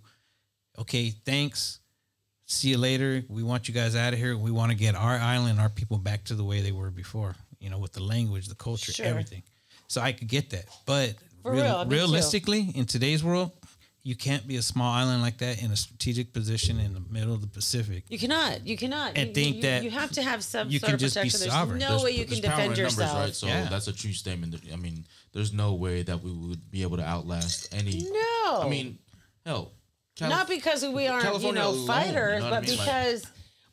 [0.77, 1.79] okay, thanks.
[2.45, 3.23] See you later.
[3.29, 4.38] We want you guys out of here.
[4.38, 7.36] We want to get our island, our people back to the way they were before,
[7.60, 9.05] you know, with the language, the culture, Sure.
[9.05, 9.43] everything.
[9.88, 10.65] So I could get that.
[10.86, 11.89] But real- real, me too.
[11.95, 13.51] realistically, in today's world,
[14.03, 17.33] you can't be a small island like that in a strategic position in the middle
[17.33, 18.03] of the Pacific.
[18.09, 18.65] You cannot.
[18.65, 19.11] You cannot.
[19.15, 21.15] And you, think you, that you have to have some you sort can of just
[21.15, 21.39] be protection.
[21.41, 21.79] There's sovereign.
[21.79, 23.17] no There's- way you can power defend in numbers, yourself.
[23.19, 23.35] right?
[23.35, 23.67] So Yeah.
[23.69, 24.55] that's a true statement.
[24.73, 28.07] I mean, there's no way that we would be able to outlast any.
[28.11, 28.61] No.
[28.63, 28.97] I mean,
[29.45, 29.71] hell,
[30.15, 32.67] Calif- not because we aren't, California you know, alone, fighters, you know what I but
[32.69, 32.77] mean?
[32.77, 33.25] Like- because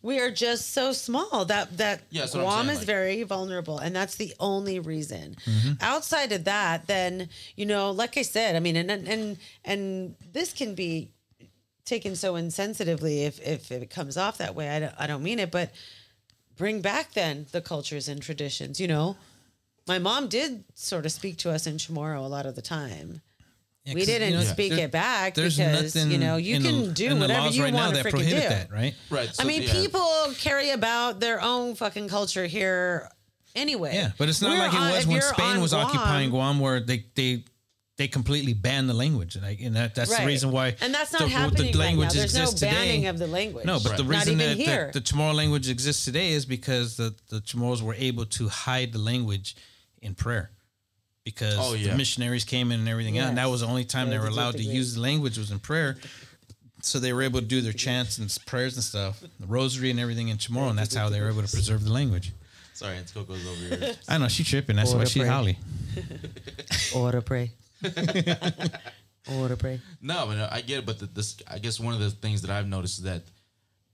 [0.02, 3.94] we are just so small that that Yeah, Guam saying, is like- very vulnerable, and
[3.94, 5.36] that's the only reason.
[5.44, 5.72] Mm-hmm.
[5.80, 10.14] Outside of that, then you know, like I said, I mean, and and and, and
[10.32, 11.10] this can be
[11.84, 14.68] taken so insensitively if if it comes off that way.
[14.68, 15.70] I don't, I don't mean it, but
[16.56, 18.80] bring back then the cultures and traditions.
[18.80, 19.16] You know,
[19.86, 23.22] my mom did sort of speak to us in Chamorro a lot of the time.
[23.84, 26.56] Yeah, we 'cause, didn't you know, speak there- it back there's because you know you
[26.56, 28.34] in the- can do whatever you right want to freaking do.
[28.36, 28.94] that, right?
[29.08, 29.30] right?
[29.38, 29.72] I mean, yeah.
[29.72, 33.08] people carry about their own fucking culture here
[33.54, 33.94] anyway.
[33.94, 36.80] Yeah, but it's not We're like it was when Spain on was occupying Guam, where
[36.80, 37.44] they they
[37.96, 40.20] they completely banned the language, like, and that, that's Right.
[40.20, 40.76] the reason why.
[40.80, 41.78] and that's not the, happening the right now.
[41.80, 43.06] language There's no exists banning today.
[43.08, 43.64] of the language.
[43.66, 47.40] No, but the reason that the, the Chamorro language exists today is because the, the
[47.40, 49.56] Chamorros were able to hide the language
[50.00, 50.52] in prayer.
[51.28, 51.90] Because Oh, yeah.
[51.90, 53.28] the missionaries came in and everything else.
[53.28, 55.50] And that was the only time they Yeah, were allowed to use the language was
[55.50, 55.96] in prayer.
[56.80, 60.00] So they were able to do their chants and prayers and stuff, the rosary and
[60.00, 62.32] everything in Chamorro, and that's how they were able to preserve the language.
[62.72, 63.94] Sorry, Aunt Coco's over here.
[64.08, 64.76] I know she tripping.
[64.76, 65.30] That's Order why she prayer.
[65.32, 65.58] holly.
[66.94, 67.50] Order pray.
[69.30, 69.80] Order pray.
[70.00, 70.86] No, but uh, I get it.
[70.86, 73.22] But the, this, I guess one of the things that I've noticed is that,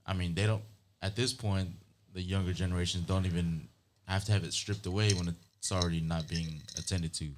[0.05, 0.63] I mean, they don't.
[1.01, 1.69] At this point,
[2.13, 3.67] the younger generations don't even
[4.07, 7.31] have to have it stripped away when it's already not being attended to.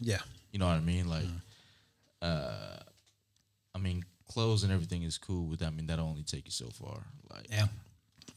[0.00, 0.18] Yeah.
[0.52, 1.08] You know what I mean?
[1.08, 1.24] Like,
[2.20, 2.76] uh,
[3.74, 6.68] I mean, clothes and everything is cool, but I mean that'll only take you so
[6.68, 6.98] far.
[7.32, 7.68] Like, Yeah.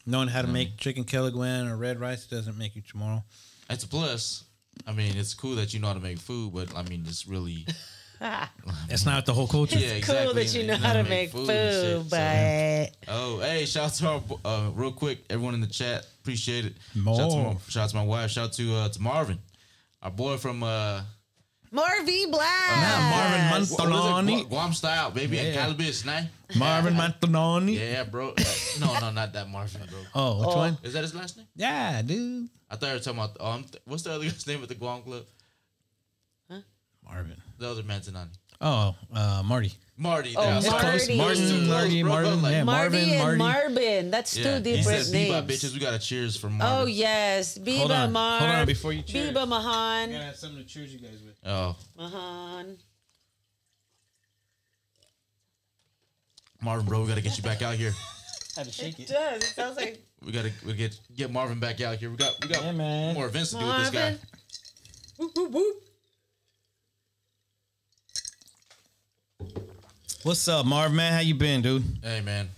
[0.06, 3.24] Knowing how to make chicken kelaguen or red rice doesn't make you Chamorro.
[3.68, 4.46] that's a plus.
[4.88, 7.28] I mean, it's cool that you know how to make food, but I mean, it's
[7.28, 7.66] really
[8.90, 9.80] That's not the whole culture.
[9.80, 10.26] yeah, exactly.
[10.26, 11.74] Cool that you know how to make food, and
[12.08, 14.22] shit, so- but Oh, hey, shout out to our
[14.68, 16.06] uh, real quick, everyone in the chat.
[16.22, 16.74] Appreciate it.
[16.96, 18.30] Shout out, to my, shout out to my wife.
[18.32, 19.40] Shout out to uh, to Marvin,
[20.02, 21.02] our boy from uh,
[21.72, 22.82] Marvy Black.
[22.82, 24.42] Nah, Marvin what was.
[24.44, 25.66] Gu- Guam style, baby, and Yeah.
[25.68, 26.22] Calabis, nah?
[26.58, 27.78] Marvin Mantononi.
[27.80, 28.30] Yeah, bro.
[28.38, 28.44] Uh,
[28.80, 30.00] no, no, not that Marvin, bro.
[30.16, 30.58] Oh, which Oh.
[30.58, 30.78] one?
[30.84, 31.48] Is that his last name?
[31.56, 32.50] Yeah, dude.
[32.70, 33.38] I thought you were talking about.
[33.40, 35.24] Um, what's the other guy's name at the Guam Club?
[36.50, 36.60] Huh?
[37.06, 37.42] Marvin.
[37.60, 38.30] The other Mantonani.
[38.62, 39.74] Oh, uh, Marty.
[39.98, 40.34] Marty.
[40.38, 41.08] Oh, there, I was It's like, close.
[41.10, 41.18] Marty.
[41.18, 42.12] Martin, close, Marty, bro.
[42.12, 42.42] Martin.
[42.42, 43.38] Like, yeah, Marvin, and Marty.
[43.38, 44.12] Marvin.
[44.12, 45.52] That's two Yeah, he different said Bebop names.
[45.64, 45.74] bitches.
[45.74, 46.78] We got a cheers for Marvin.
[46.84, 48.12] Oh yes, Biba Hold on.
[48.14, 48.40] Mar.
[48.40, 49.32] Hold on before you cheers.
[49.32, 50.12] Biba Mahan.
[50.12, 51.36] have something to cheers you guys with.
[51.46, 52.78] Oh, Mahan.
[56.62, 57.94] Marvin, bro, we gotta get you back out here.
[58.56, 59.44] Had to shake It does.
[59.44, 62.10] It sounds like We gotta we get get Marvin back out here.
[62.10, 63.14] We got we got Yeah, man.
[63.16, 64.00] more events to do with this guy.
[64.00, 64.20] Marvin.
[65.18, 65.84] Whoop, whoop, whoop.
[70.24, 71.14] What's up, Marv, man?
[71.14, 71.84] How you been, dude?
[72.04, 72.50] Hey man,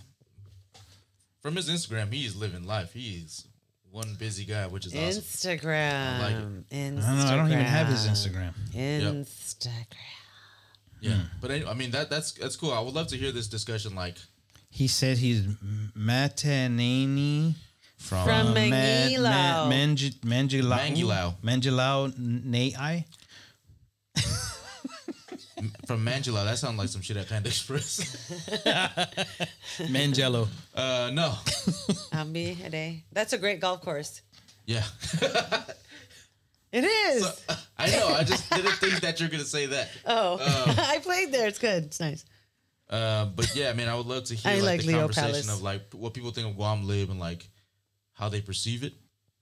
[1.40, 2.92] from his Instagram, he's living life.
[2.92, 3.46] He's
[3.90, 5.22] one busy guy, which is awesome.
[5.22, 6.18] Instagram.
[6.20, 6.34] like
[6.70, 7.02] Instagram.
[7.04, 7.24] I don't know.
[7.24, 8.52] I don't even have his Instagram.
[8.74, 9.86] Instagram.
[11.00, 11.20] Yeah, hmm.
[11.40, 12.72] but anyway, I mean that that's that's cool.
[12.72, 13.94] I would love to hear this discussion.
[13.94, 14.16] Like
[14.70, 15.42] He said he's
[15.96, 17.54] Matanani
[17.96, 19.68] from, From Man- Mangilao.
[19.68, 21.34] Man- Mangi- Mangilao.
[25.62, 25.70] Mangilao.
[25.70, 25.86] Mangilao Nai.
[25.86, 26.44] from Mangela.
[26.44, 28.00] That sounds like some shit at Panda Express.
[29.78, 30.48] Mangello.
[30.74, 31.30] uh, no,
[32.12, 33.02] Ambi Hede.
[33.12, 34.22] That's a great golf course.
[34.66, 34.84] yeah,
[36.72, 37.26] It is.
[37.78, 38.08] I know.
[38.08, 39.90] I just didn't think that you're gonna say that.
[40.06, 40.38] oh,
[40.78, 41.46] I played there.
[41.48, 41.84] It's good.
[41.84, 42.24] It's nice.
[42.88, 45.32] Uh, but yeah, man, I would love to hear I like, like the Leo conversation
[45.32, 45.48] Palace.
[45.56, 47.46] of like what people think of Guam Lib and like
[48.14, 48.92] how they perceive it.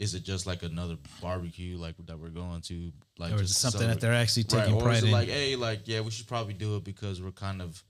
[0.01, 3.45] Is it just like another barbecue like that we're going to like Or is it
[3.49, 5.13] just something that they're actually right, taking or pride is it in?
[5.13, 7.85] like hey like yeah we should probably do it because we're kind of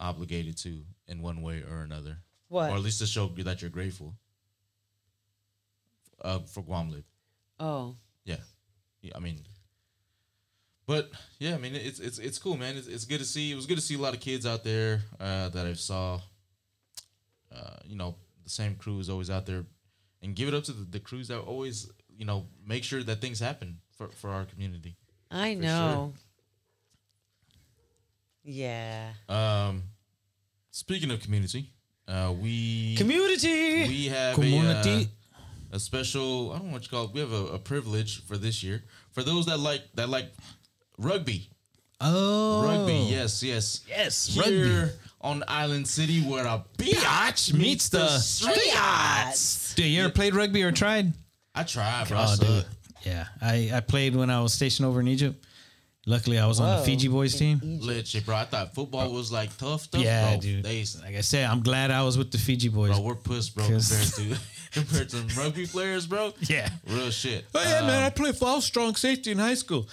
[0.00, 2.16] obligated to in one way or another
[2.48, 2.70] What?
[2.70, 4.14] or at least to show that you're grateful
[6.24, 7.04] uh, for Guam Lib.
[7.60, 7.96] Oh.
[8.24, 8.36] Yeah.
[9.02, 9.40] yeah, I mean,
[10.86, 12.76] but yeah, I mean it's it's it's cool, man.
[12.76, 13.52] It's, it's good to see.
[13.52, 16.20] It was good to see a lot of kids out there uh, that I saw.
[17.54, 19.64] Uh, you know, the same crew is always out there,
[20.22, 23.20] and give it up to the, the crews that always you know make sure that
[23.20, 24.96] things happen for for our community.
[25.30, 26.12] I For know.
[28.44, 29.10] Yeah.
[29.28, 29.84] Um,
[30.70, 31.70] speaking of community,
[32.08, 33.86] uh, we Community.
[33.88, 34.90] we have Community.
[34.90, 36.52] a, uh, a special.
[36.52, 37.12] I don't know what you call it.
[37.14, 38.82] We have a, a privilege for this year
[39.12, 40.32] for those that like that like
[40.98, 41.48] rugby.
[42.00, 44.42] oh, Rugby, yes, yes, Yes, Here
[44.82, 44.92] rugby.
[45.22, 49.74] On Island City, where a Biatch meets the streets.
[49.74, 51.12] Do you ever played rugby or tried?
[51.54, 52.18] I tried, bro.
[52.20, 52.46] Oh, suck.
[52.46, 52.64] dude.
[53.02, 55.44] Yeah, I, I played when I was stationed over in Egypt.
[56.06, 57.60] Luckily, I was on the Fiji boys team.
[57.62, 58.34] Lit shit, bro.
[58.36, 60.00] I thought football was like tough stuff.
[60.02, 60.40] Yeah, bro.
[60.40, 60.64] dude.
[60.64, 62.90] They, Like I said, I'm glad I was with the Fiji boys.
[62.90, 64.36] bro, we're puss, bro, compared 'Cause- to
[64.72, 66.32] compared to rugby players, bro.
[66.48, 66.68] Yeah.
[66.88, 67.44] real shit.
[67.54, 68.00] Oh yeah, man!
[68.00, 69.88] Um, I played for I was strong safety in high school.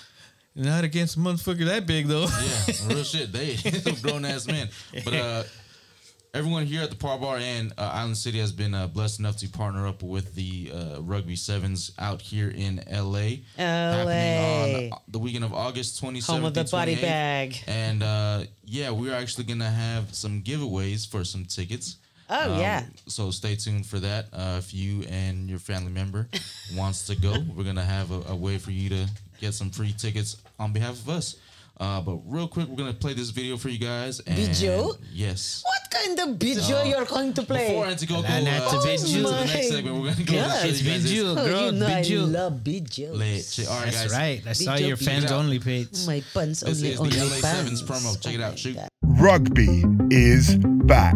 [0.56, 2.26] Not against a motherfucker that big though.
[2.26, 3.32] Yeah, real shit.
[3.32, 4.70] They some grown ass men.
[5.06, 5.44] But uh,
[6.34, 9.38] everyone here at the Par Bar and uh, Island City has been uh, blessed enough
[9.38, 13.38] to partner up with the uh, Rugby Sevens out here in LA.
[13.58, 14.96] Happening LA.
[14.96, 16.28] on the weekend of August 27th.
[16.28, 17.56] Home of the body bag.
[17.68, 21.98] And uh, yeah, we're actually going to have some giveaways for some tickets.
[22.30, 22.84] Oh, Um, yeah.
[23.08, 24.28] So stay tuned for that.
[24.34, 26.28] Uh, if you and your family member
[26.76, 29.08] wants to go, we're gonna have a, a way for you to
[29.42, 31.36] get some free tickets on behalf of us.
[31.80, 34.20] Uh, but real quick, we're gonna play this video for you guys.
[34.22, 34.96] And Video?
[35.14, 35.64] Yes.
[35.66, 37.70] What kind of video you're going to play?
[37.70, 40.24] Before Antigo go And uh, that's a to the Oh next my segment, we're gonna
[40.26, 40.60] go God.
[40.60, 42.26] show you It's guys this Oh, you know I video.
[42.26, 43.14] love videos.
[43.18, 43.68] lit.
[43.70, 44.12] All right, That's guys.
[44.14, 44.44] right.
[44.46, 46.06] I saw your fans only page.
[46.06, 48.22] My buns This only is the LA Sevens promo.
[48.22, 48.60] Check it out.
[48.60, 48.76] Shoot.
[48.76, 48.90] God.
[49.02, 51.16] Rugby is back.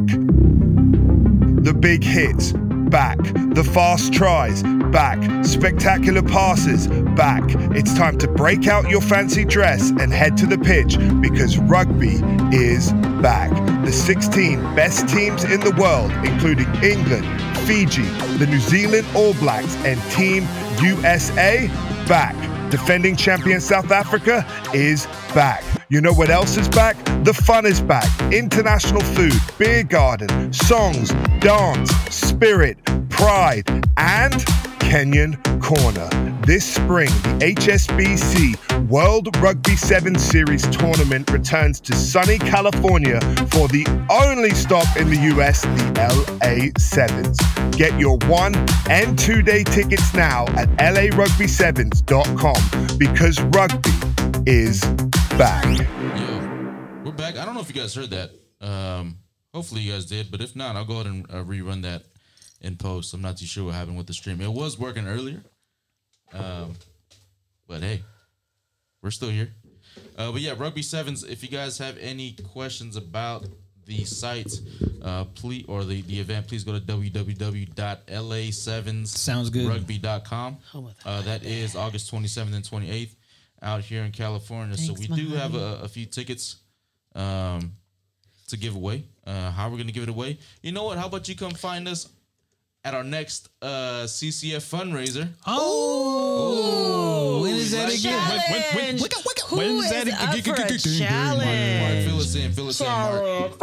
[1.63, 3.17] The big hits, back.
[3.23, 5.17] The fast tries, back.
[5.45, 7.41] Spectacular passes, back.
[7.73, 12.19] It's time to break out your fancy dress and head to the pitch because rugby
[12.53, 13.49] is back.
[13.85, 17.25] The 16 best teams in the world, including England,
[17.65, 18.03] Fiji,
[18.37, 20.45] the New Zealand All Blacks, and Team
[20.83, 21.67] USA,
[22.09, 22.35] back.
[22.71, 25.63] Defending champion South Africa is back.
[25.87, 26.97] You know what else is back?
[27.23, 28.09] The fun is back.
[28.33, 32.77] International food, beer garden, songs, dance, spirit,
[33.09, 34.33] pride, and
[34.79, 36.07] Kenyan Corner.
[36.45, 43.19] This spring, the HSBC World Rugby 7 Series tournament returns to sunny California
[43.51, 47.37] for the only stop in the US, the LA Sevens.
[47.75, 48.55] Get your one
[48.89, 53.91] and two day tickets now at larugby7s.com because rugby
[54.49, 54.79] is
[55.37, 55.65] back.
[56.17, 56.39] Yo,
[57.03, 57.35] we're back.
[57.35, 58.31] I don't know if you guys heard that.
[58.61, 59.17] Um,
[59.53, 62.03] hopefully you guys did, but if not, I'll go ahead and uh, rerun that
[62.61, 63.13] in post.
[63.13, 64.41] I'm not too sure what happened with the stream.
[64.41, 65.41] It was working earlier,
[66.33, 66.73] um,
[67.67, 68.01] but hey,
[69.01, 69.49] we're still here.
[70.17, 71.23] Uh, but yeah, rugby sevens.
[71.23, 73.45] If you guys have any questions about
[73.85, 74.51] the site,
[75.03, 79.67] uh, please or the, the event, please go to www.la7s Sounds good.
[79.67, 80.57] rugby.com.
[80.71, 83.15] Home of Uh, that is August 27th and 28th
[83.61, 84.77] out here in California.
[84.77, 86.57] so we my do have a, a few tickets
[87.15, 87.73] um,
[88.47, 89.03] to give away.
[89.25, 90.37] Uh, how we're going to give it away?
[90.61, 90.97] You know what?
[90.97, 92.09] How about you come find us
[92.83, 95.29] at our next uh, CCF fundraiser?
[95.47, 97.99] Oh, when is that Right.
[97.99, 98.19] again?
[98.19, 98.63] When- when- when-
[98.97, 99.09] Challenge.
[99.47, 100.71] Who when is is that up for a Mark, fill challenge?
[102.21, 102.53] us in.
[102.53, 103.59] Fill us in, Mark.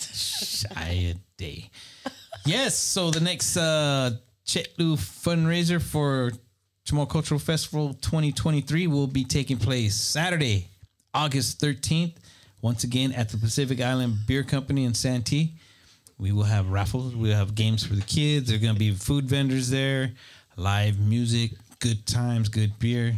[0.00, 1.70] Shy day.
[2.46, 4.10] yes, so the next uh
[4.46, 6.32] Chetlu fundraiser for
[6.86, 10.68] Chamorro Cultural Festival 2023 will be taking place Saturday,
[11.14, 12.14] August 13th,
[12.62, 15.54] once again at the Pacific Island Beer Company in Santee.
[16.18, 18.48] We will have raffles, we'll have games for the kids.
[18.48, 20.12] There are going to be food vendors there,
[20.56, 23.14] live music, good times, good beer.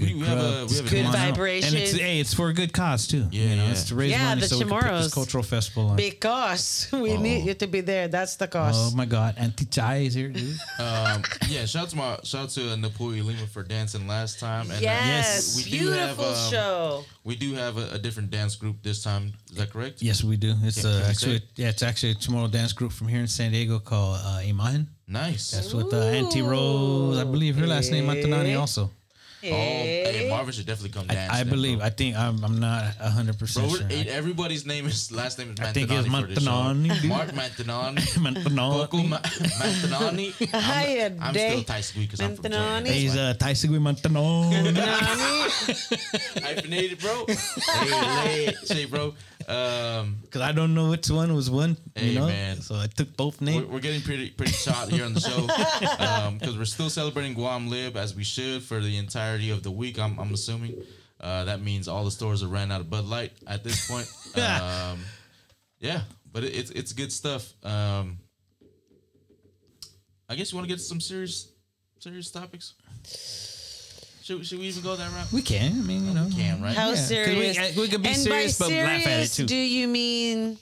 [0.00, 1.26] We, we have a we have a Good Come on out.
[1.28, 1.72] vibrations.
[1.72, 3.26] And it's hey, it's for a good cause too.
[3.30, 3.70] Yeah, you know, yeah.
[3.70, 5.96] it's to raise Yeah, money the so we can put this cultural festival on.
[5.96, 8.08] Because we need you to be there.
[8.08, 8.92] That's the cost.
[8.92, 10.56] Oh my God, Auntie Chai is here, dude.
[10.78, 11.64] um, yeah.
[11.66, 14.70] Shout out to my shout out to uh, Napoli Lima for dancing last time.
[14.70, 17.04] And uh, yes, we do have, beautiful um, show.
[17.24, 19.32] We do have a, a different dance group this time.
[19.50, 20.02] Is that correct?
[20.02, 20.54] yes, we do.
[20.62, 21.44] It's Can- uh, actually say?
[21.56, 24.86] yeah, it's actually a Chamorro dance group from here in San Diego called uh, Imagen.
[25.06, 25.52] Nice.
[25.52, 27.18] That's with uh, Auntie Rose.
[27.18, 28.90] I believe her last name Matanani also.
[29.40, 31.32] Oh, hey, Marvin should definitely come dance.
[31.32, 31.78] I, I believe.
[31.78, 31.86] bro.
[31.86, 32.42] I think I'm.
[32.44, 33.86] I'm not hundred percent we're- sure.
[33.90, 36.50] eight- everybody's name is last name is I think it's Mantanani for this show.
[36.50, 37.08] Mantanani.
[37.08, 37.96] Mark Mantanani.
[38.24, 38.72] Mantanani.
[38.72, 40.34] Coco Ma- Mantanani.
[41.14, 42.74] I'm, I'm still Thai squeak because I'm from Mantanani.
[42.78, 42.92] Jordan.
[42.92, 44.72] He's uh, Taisegui Mantanani.
[46.42, 47.24] hyphenated, bro.
[47.28, 49.14] hey, late, say, bro.
[49.48, 51.78] Um, Because I don't know which one was one.
[51.94, 52.60] Hey, you know, man.
[52.60, 53.66] so I took both we're, names.
[53.66, 55.40] we're getting pretty pretty shot here on the show
[56.38, 59.98] because we're still celebrating Guam Lib as we should for the entirety of the week.
[59.98, 60.84] I'm, I'm assuming
[61.18, 64.06] uh, that means all the stores are ran out of Bud Light at this point.
[64.36, 65.00] um,
[65.80, 67.50] yeah, but it, it's it's good stuff.
[67.64, 68.18] Um,
[70.28, 71.52] I guess you want to get some serious
[72.00, 72.74] serious topics.
[74.28, 75.32] Should, should we even go that route?
[75.32, 75.72] We can.
[75.72, 76.76] I mean, you know, can, right?
[76.76, 77.76] How Yeah, 'cause uh, serious?
[77.76, 79.46] We, we could be and serious, by but laugh at it serious, too.
[79.46, 80.58] do you mean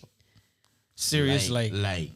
[0.94, 2.12] serious, like, like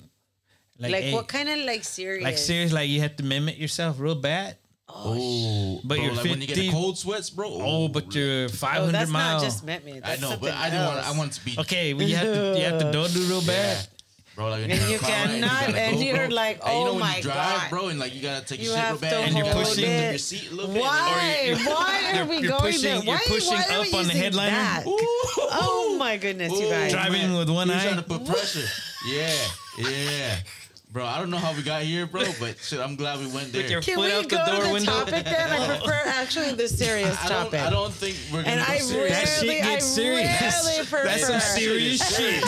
[0.78, 2.22] like, like hey, what kind of like serious?
[2.22, 4.58] like serious, like you have to mimic yourself real bad.
[4.88, 7.48] oh, But bro, you're like when you get 50 the cold sweats, bro.
[7.50, 9.42] Oh, but you're Oh, 500 that's miles.
[9.42, 10.00] not just met me.
[10.04, 10.98] I know, but I didn't want.
[10.98, 11.06] else.
[11.14, 13.42] I want to be okay, well, you have to you have to do do real
[13.42, 13.76] bad.
[13.76, 13.99] Yeah.
[14.40, 16.34] Bro, like And you car and cannot, and go, you're bro.
[16.34, 17.70] like, And you know oh when my you drive, God.
[17.70, 19.46] bro, and like you gotta take You your shit real have bad, to and you're
[19.46, 20.10] hold pushing it.
[20.10, 20.80] your seat a little bit.
[20.82, 21.54] Why?
[21.66, 22.94] Why are we you're going pushing- there?
[22.96, 24.82] you're Why, pushing why are up we on the headliner.
[24.86, 26.90] Oh my goodness, you guys.
[26.90, 27.82] Driving with one He's eye.
[27.84, 28.66] trying to put pressure.
[29.10, 29.34] Yeah,
[29.78, 30.36] yeah.
[30.92, 33.52] Bro, I don't know how we got here, bro, but shit, I'm glad we went
[33.52, 33.64] there.
[33.70, 34.90] your Can foot we out the go door to the window.
[34.90, 35.52] topic then?
[35.52, 37.60] I prefer actually the serious I don't, topic.
[37.60, 39.12] I don't think we're gonna and go I serious.
[39.12, 40.40] That shit rarely, I gets serious.
[40.40, 41.04] rarely prefer.
[41.04, 42.44] That's some serious shit.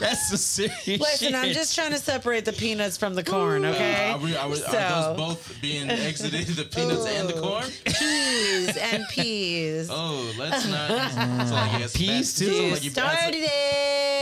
[0.00, 0.98] That's some serious shit.
[1.00, 4.12] Listen, I'm just trying to separate the peanuts from the corn, okay?
[4.12, 7.34] Uh, are, we, are, we, So- are those both being exited, the peanuts and the
[7.34, 7.66] corn?
[7.84, 9.88] peas and peas.
[9.92, 10.90] Oh, let's not.
[11.42, 12.50] It's like you Peas bad- too?
[12.50, 13.42] it's you like you had started You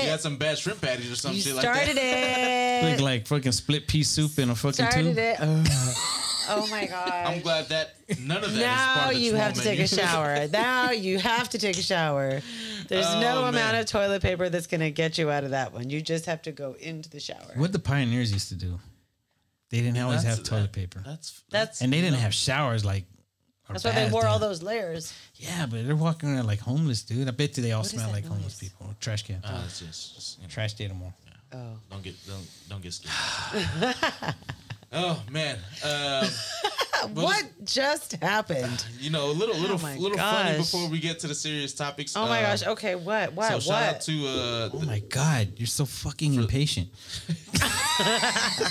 [0.04, 0.08] it.
[0.10, 2.84] had some bad shrimp patties or some You shit like started that.
[2.90, 3.02] Look it.
[3.02, 5.18] like fucking split pea soup in a fucking Started tube.
[5.18, 5.38] it.
[6.48, 7.08] Oh my god.
[7.10, 9.78] I'm glad that none of that is now part of the you have to take
[9.78, 9.84] menu.
[9.84, 10.46] a shower.
[10.52, 12.40] now you have to take a shower.
[12.88, 13.48] There's Oh, no man.
[13.54, 15.90] amount of toilet paper that's going to get you out of that one.
[15.90, 17.50] You just have to go into the shower.
[17.56, 18.78] What the pioneers used to do.
[19.70, 21.02] They didn't always That's- have toilet that- paper.
[21.04, 23.15] That's That's And they didn't have showers like or
[23.68, 25.12] that's why they baths, wore all those layers.
[25.34, 27.28] Yeah, but they're walking around like homeless, dude.
[27.28, 28.94] I bet you they all What is smell that like homeless people.
[29.00, 29.42] Trash can.
[29.44, 31.12] uh, it's just, just, you know, Trash data more.
[31.52, 31.58] Oh.
[31.90, 33.94] don't get don't don't get scared.
[34.92, 36.28] oh man, um,
[37.14, 38.84] well, what just happened?
[39.00, 41.72] You know, a little little Oh my little funny before we get to the serious
[41.72, 42.16] topics.
[42.16, 42.66] Oh my uh, gosh.
[42.66, 43.32] Okay, what?
[43.34, 43.48] What?
[43.48, 43.62] So what?
[43.62, 46.88] shout out to uh, Oh my god, you're so fucking impatient.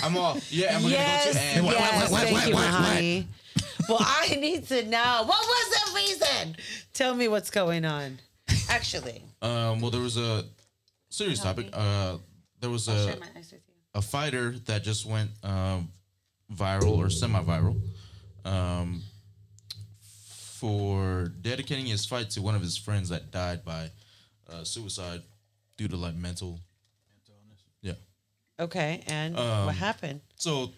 [0.02, 0.52] I'm off.
[0.52, 0.76] yeah.
[0.76, 2.82] I'm gonna yes, go to and yes, what, thank what, you, what, what?
[2.82, 3.26] Mahani.
[3.88, 6.56] Well, I need to know what was the reason.
[6.92, 8.18] Tell me what's going on.
[8.68, 10.44] Actually, um, well, there was a
[11.08, 11.68] serious topic.
[11.72, 12.16] Uh,
[12.60, 13.74] there was a share my ice with you.
[13.94, 15.88] a fighter that just went um,
[16.52, 17.76] viral or semi-viral
[18.44, 19.02] um,
[20.00, 23.90] for dedicating his fight to one of his friends that died by
[24.50, 25.22] uh, suicide
[25.76, 26.60] due to like mental.
[27.82, 27.92] Yeah.
[28.58, 30.20] Okay, and Um, what happened?
[30.36, 30.72] So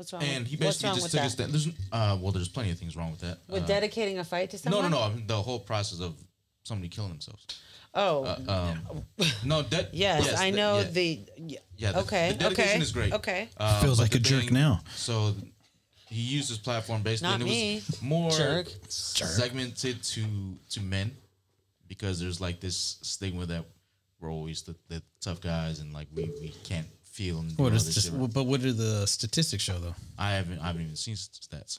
[0.00, 0.22] What's wrong?
[0.22, 1.26] and he with, basically just took that?
[1.26, 1.52] a stand.
[1.52, 3.36] There's uh, well, there's plenty of things wrong with that.
[3.48, 4.90] With Uh, dedicating a fight to no, someone?
[4.90, 5.04] no, no.
[5.04, 6.14] I mean, the whole process of
[6.64, 7.46] somebody killing themselves.
[7.92, 9.04] Oh, Uh, um,
[9.44, 10.84] no, de- yes, I the- know yeah.
[10.90, 11.20] the.
[11.38, 13.12] y- Yeah, the- okay, the dedication okay, is great.
[13.12, 13.48] Okay.
[13.58, 14.80] Uh, Feels like the a jerk now.
[14.96, 15.34] So
[16.08, 18.68] he used his platform basically, Not and it me, was more jerk.
[18.88, 20.24] segmented to
[20.70, 21.14] to men
[21.88, 23.64] because there's like this stigma that
[24.20, 27.94] we're always the, the tough guys and like we, we can't feel and What is
[27.94, 29.94] this but what do the statistics show though?
[30.18, 31.78] I haven't I haven't even seen stats.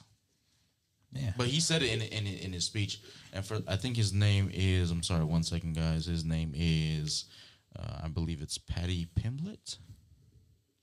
[1.12, 1.32] Yeah.
[1.36, 3.00] But he said it in in in his speech,
[3.32, 6.06] and for I think his name is I'm sorry, one second, guys.
[6.06, 7.26] His name is
[7.78, 9.76] uh, I believe it's Paddy Pimblett.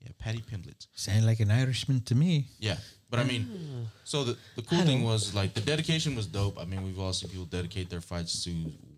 [0.00, 0.86] Yeah, Paddy Pimblett.
[0.94, 2.46] Sound like an Irishman to me.
[2.58, 2.76] Yeah,
[3.10, 6.58] but I mean, so the the cool thing was like the dedication was dope.
[6.58, 8.50] I mean, we've all seen people dedicate their fights to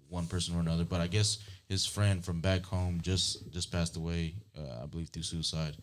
[0.09, 1.39] one person or another, but I guess
[1.73, 5.75] his friend from back home just just passed away, uh, I believe through suicide,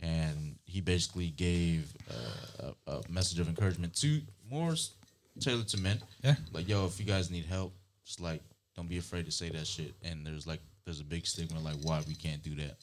[0.00, 4.20] and he basically gave uh, a, a message of encouragement to
[4.50, 4.74] more
[5.40, 5.98] tailored to men.
[6.22, 6.36] Yeah.
[6.52, 7.74] like yo, if you guys need help,
[8.06, 8.40] just like
[8.76, 9.92] don't be afraid to say that shit.
[10.02, 12.76] And there's like there's a big stigma like why we can't do that.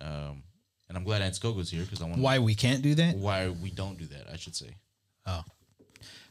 [0.00, 0.42] Um,
[0.88, 3.16] and I'm glad Auntie Coco's here because I want Why we can't do that?
[3.16, 4.24] why we don't do that.
[4.32, 4.70] I should say.
[5.26, 5.44] Oh.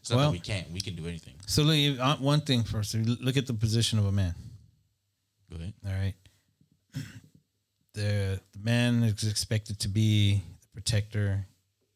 [0.10, 0.70] Well- that we can't.
[0.72, 1.36] We can do anything.
[1.46, 2.96] So look, uh, one thing first.
[2.96, 4.34] Look at the position of a man.
[5.50, 5.74] Go ahead.
[5.86, 6.14] All right.
[7.96, 11.48] The, the man is expected to be the protector,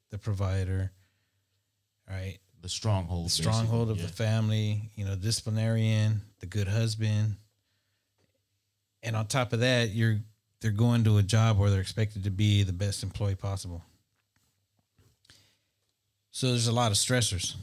[0.09, 0.91] the provider.
[2.09, 2.39] right?
[2.61, 3.27] The stronghold.
[3.27, 7.37] The stronghold of basically, the family, you know, disciplinarian, the good husband.
[9.03, 10.17] And on top of that, you're
[10.59, 13.83] they're going to a job where they're expected to be the best employee possible.
[16.31, 17.55] So there's a lot of stressors.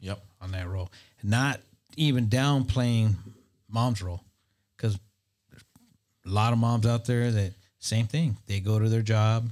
[0.00, 0.20] Yep.
[0.40, 0.90] on that role,
[1.22, 1.60] not
[1.96, 3.14] even downplaying
[3.68, 4.24] mom's role,
[4.82, 4.98] because
[6.26, 8.36] a lot of moms out there that same thing.
[8.46, 9.50] They go to their job,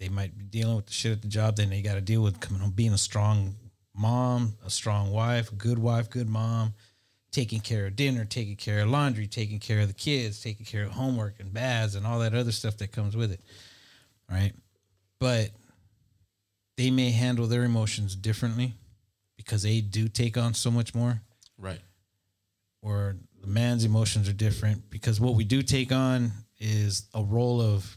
[0.00, 2.22] they might be dealing with the shit at the job, then they got to deal
[2.22, 3.54] with coming home, being a strong
[3.94, 6.74] mom, a strong wife, a good wife, good mom,
[7.30, 10.84] taking care of dinner, taking care of laundry, taking care of the kids, taking care
[10.84, 13.40] of homework and baths and all that other stuff that comes with it.
[14.30, 14.52] Right.
[15.20, 15.50] But
[16.76, 18.74] they may handle their emotions differently
[19.36, 21.20] because they do take on so much more
[21.56, 21.80] Right.
[22.82, 27.60] or the man's emotions are different because what we do take on is a role
[27.60, 27.96] of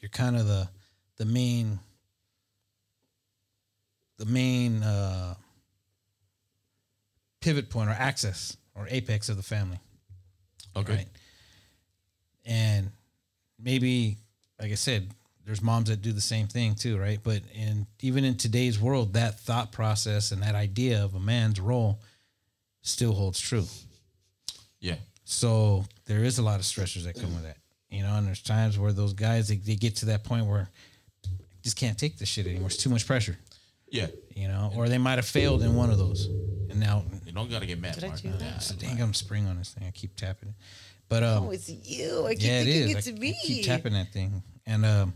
[0.00, 0.68] you're kind of the
[1.18, 1.78] the main
[4.18, 5.34] the main uh
[7.40, 9.78] pivot point or axis or apex of the family.
[10.74, 10.94] Okay.
[10.94, 11.08] right?
[12.46, 12.90] And
[13.58, 14.16] maybe
[14.60, 15.10] like i said
[15.44, 17.20] there's moms that do the same thing too right?
[17.22, 21.60] But in even in today's world that thought process and that idea of a man's
[21.60, 22.00] role
[22.80, 23.66] still holds true
[24.86, 24.96] Yeah.
[25.24, 27.56] so there is a lot of stressors that come with that,
[27.90, 28.14] you know.
[28.14, 30.68] And there's times where those guys they, they get to that point where
[31.62, 32.68] just can't take this shit anymore.
[32.68, 33.36] It's too much pressure,
[33.90, 34.06] Yeah.
[34.34, 34.72] you know.
[34.76, 36.26] Or they might have failed in one of those,
[36.70, 37.94] and now You don't gotta get mad.
[37.94, 38.20] Did I Mark.
[38.22, 38.62] do that?
[38.62, 39.86] so dang, I'm spring on this thing.
[39.86, 40.54] I keep tapping it,
[41.08, 42.26] but um, Oh, it's you.
[42.26, 43.06] I keep yeah, it thinking is.
[43.06, 43.30] it's I, me.
[43.30, 45.14] I keep tapping that thing, and um,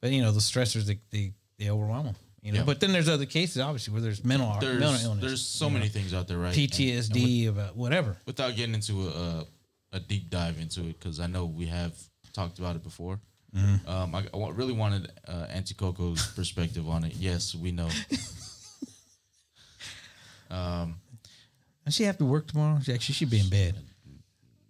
[0.00, 2.58] but you know the stressors they they, they overwhelm them, you know.
[2.60, 2.64] Yeah.
[2.64, 5.72] But then there's other cases, obviously, where there's mental There's mental illness, there's so you
[5.72, 6.56] know, many things out there, right?
[6.56, 8.16] And- and with- PTSD about whatever.
[8.26, 9.46] without getting into a,
[9.92, 11.92] a deep dive into it, because I know we have
[12.32, 13.20] talked about it before.
[13.56, 13.88] Mm-hmm.
[13.88, 17.14] Um, I, I really wanted uh, Auntie Coco's perspective on it.
[17.16, 17.88] Yes, we know.
[20.50, 20.96] um,
[21.84, 22.78] Does she have to work tomorrow?
[22.82, 23.76] She actually should be in bed.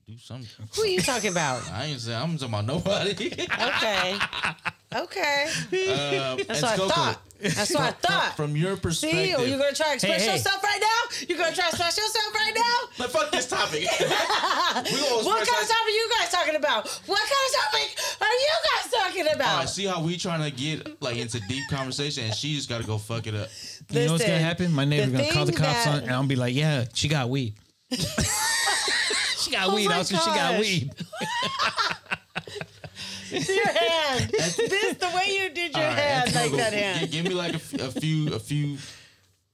[0.09, 0.49] Do something.
[0.75, 1.71] Who are you talking about?
[1.71, 3.27] I ain't saying I'm talking about nobody.
[3.31, 4.17] Okay.
[4.97, 5.45] Okay.
[5.93, 7.21] um, That's what I thought.
[7.43, 8.35] That's what I thought.
[8.35, 10.33] From your perspective, See, are you gonna try to express hey.
[10.33, 11.17] yourself right now?
[11.29, 13.05] You gonna try to express yourself right now?
[13.05, 13.85] Like, fuck this topic.
[13.99, 16.89] What kind of topic are you guys talking about?
[17.05, 19.59] What kind of topic are you guys talking about?
[19.59, 22.81] right, see how we trying to get like into deep conversation, and she just got
[22.81, 23.49] to go fuck it up.
[23.91, 24.73] You know what's gonna happen?
[24.73, 27.29] My neighbor's gonna call the cops that- on, and I'll be like, "Yeah, she got
[27.29, 27.53] weed.
[29.49, 29.88] she got Oh weed.
[29.88, 30.61] my Also, she got gosh.
[30.61, 30.92] weed."
[33.49, 34.30] your hand.
[34.30, 37.11] this the way you did your All right, hand, like that gi- hand.
[37.11, 38.78] Give me like a, f- a few, a few,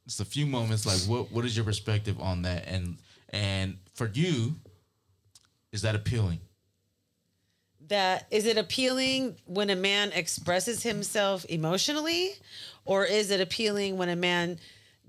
[0.07, 0.87] just a few moments.
[0.87, 2.67] Like, what what is your perspective on that?
[2.69, 2.97] And
[3.31, 4.55] and for you,
[5.73, 6.41] is that appealing?
[7.89, 12.31] that is it appealing when a man expresses himself emotionally
[12.87, 14.59] or is it appealing when a man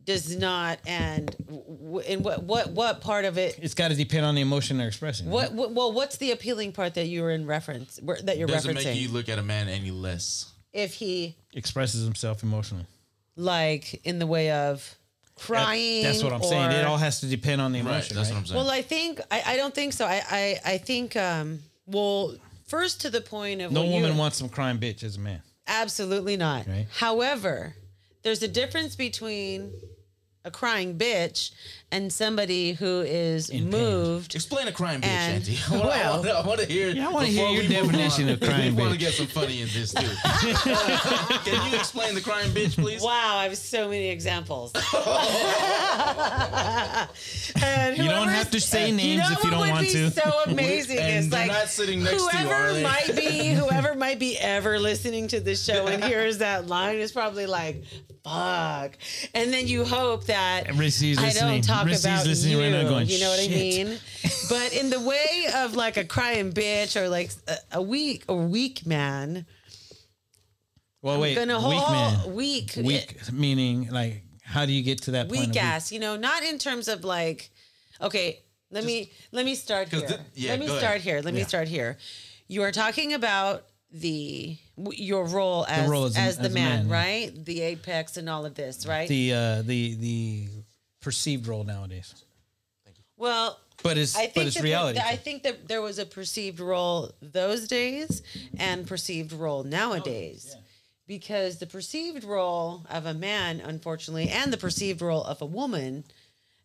[0.06, 4.26] does not and w- in what what what part of it It's got to depend
[4.26, 5.30] on the emotion they're expressing.
[5.30, 8.86] what, what well what's the appealing part that you're in reference that you're Doesn't referencing
[8.86, 10.52] make you look at a man any less.
[10.74, 12.86] if he expresses himself emotionally?
[13.36, 14.96] like in the way of
[15.36, 16.72] crying That's what I'm saying.
[16.72, 17.88] It all has to depend on the Right.
[17.90, 18.16] emotion.
[18.16, 18.36] That's right?
[18.36, 18.58] what I'm saying.
[18.58, 22.36] well i think i, I don't think so I, I i think um well
[22.68, 25.42] first to the point of No woman you, wants some crying bitch as a man.
[25.68, 26.68] Absolutely not.
[26.68, 26.86] Right.
[26.96, 27.76] However,
[28.26, 29.72] there's a difference between
[30.46, 31.52] a crying bitch
[31.92, 33.82] and somebody who is In pain.
[33.82, 34.36] moved.
[34.36, 35.58] Explain a crime bitch, And- Auntie.
[35.68, 36.90] I wanna- well- I wanna- I want to hear.
[36.90, 39.62] Yeah, I wanna hear your definition on, of crime We want to get some funny
[39.62, 40.08] in this too.
[41.50, 43.02] Can you explain the crime bitch, please?
[43.02, 44.72] Wow, I have so many examples.
[47.62, 49.88] And You don't have to say uh, you names know if you don't would want
[49.88, 50.12] be to.
[50.12, 54.20] So amazing And is like not sitting next to you, whoever might be, whoever might
[54.20, 57.84] be ever listening to this show and hears that line is probably like,
[58.24, 58.98] "Fuck,"
[59.34, 61.62] and then you hope that Rissy's I listening.
[61.62, 62.62] don't talk Rissy's about listening you.
[62.64, 63.98] right now going, you know what I "Shit." mean?
[64.50, 68.38] But in the way of like a crying bitch or like a, a weak or
[68.46, 69.46] weak man,
[71.02, 72.34] Well, wait, gonna weak man.
[72.36, 75.32] weak, eh, Weak meaning like how do you get to that point?
[75.40, 75.64] weak of weak?
[75.64, 75.92] ass.
[75.92, 77.50] You know, not in terms of like,
[78.02, 78.40] okay,
[78.72, 80.10] let me let me start 'cause here.
[80.10, 80.84] thi- yeah, let me go ahead.
[80.84, 81.22] start here.
[81.22, 81.48] Let me Yeah.
[81.48, 81.98] start here.
[82.48, 84.58] You are talking about the
[84.92, 87.46] your role as role as as, a- the as man, man, right?
[87.46, 89.08] The apex and all of this, right?
[89.08, 90.48] The uh, the the
[91.02, 92.24] perceived role nowadays,
[93.18, 95.00] well, but it's I think but it's reality.
[95.00, 98.22] There, I think that there was a perceived role those days
[98.58, 100.56] and perceived role nowadays.
[101.08, 106.04] Because the perceived role of a man, unfortunately, and the perceived role of a woman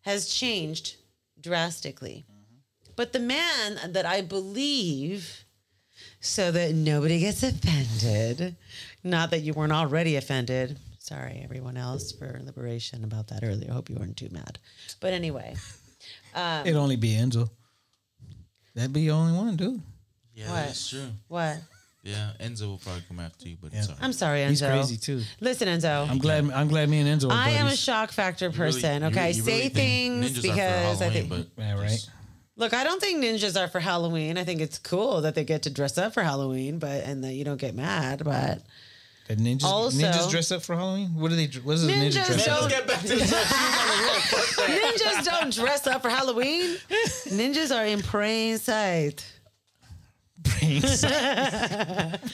[0.01, 0.95] has changed
[1.39, 2.25] drastically.
[2.95, 5.40] But the man that I believe,
[6.21, 8.55] so that nobody gets offended,
[9.03, 10.77] not that you weren't already offended.
[10.99, 13.69] Sorry, everyone else, for liberation about that earlier.
[13.71, 14.59] I hope you weren't too mad.
[14.99, 15.55] But anyway.
[16.33, 17.49] Um, It'd only be Enzo.
[18.75, 19.81] That'd be the only one, dude.
[20.33, 20.65] Yeah, What?
[20.67, 21.07] that's true.
[21.27, 21.57] What?
[22.03, 23.79] Yeah, Enzo will probably come after you, but Yeah.
[23.79, 24.03] it's all right.
[24.03, 24.49] I'm sorry, Enzo.
[24.49, 25.21] He's crazy too.
[25.39, 26.09] Listen, Enzo.
[26.09, 26.49] I'm glad.
[26.49, 27.29] I'm glad me and Enzo.
[27.29, 29.01] Are I am a shock factor You really- person.
[29.01, 31.29] you okay, really- you say really things ninjas are for because I think.
[31.29, 31.89] but Yeah, right.
[31.89, 32.09] just-
[32.57, 34.37] Look, I don't think ninjas are for Halloween.
[34.37, 37.33] I think it's cool that they get to dress up for Halloween, but and that
[37.33, 38.23] you don't get mad.
[38.23, 38.61] But
[39.27, 39.63] The ninjas.
[39.63, 41.15] Also- ninjas dress up for Halloween.
[41.15, 41.47] What do they?
[41.59, 42.61] What does a ninja dress don't- up?
[42.63, 43.15] Let's get back to the
[44.67, 46.77] ninjas don't dress up for Halloween.
[47.29, 49.25] Ninjas are in plain sight.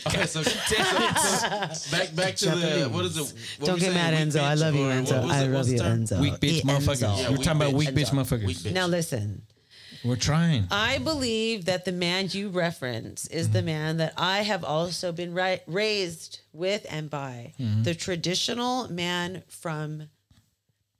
[0.07, 3.33] Okay, so, so- so back back to the what is it?
[3.59, 4.39] What Don't get mad, Enzo.
[4.41, 5.29] I love you, Enzo.
[5.29, 5.77] I love you.
[5.79, 6.19] Enzo.
[6.21, 7.03] Weak bitch Yeah, motherfuckers.
[7.03, 7.17] Enzo.
[7.17, 7.77] Yeah, We're weak talking about bitch.
[7.77, 8.39] weak bitch Enzo.
[8.39, 8.71] motherfuckers.
[8.73, 9.41] Now listen.
[10.03, 10.67] We're trying.
[10.71, 13.65] I believe that the man you reference is the mm-hmm.
[13.65, 17.53] man that I have also been ri- raised with and by.
[17.59, 17.83] Mm-hmm.
[17.83, 20.09] The traditional man from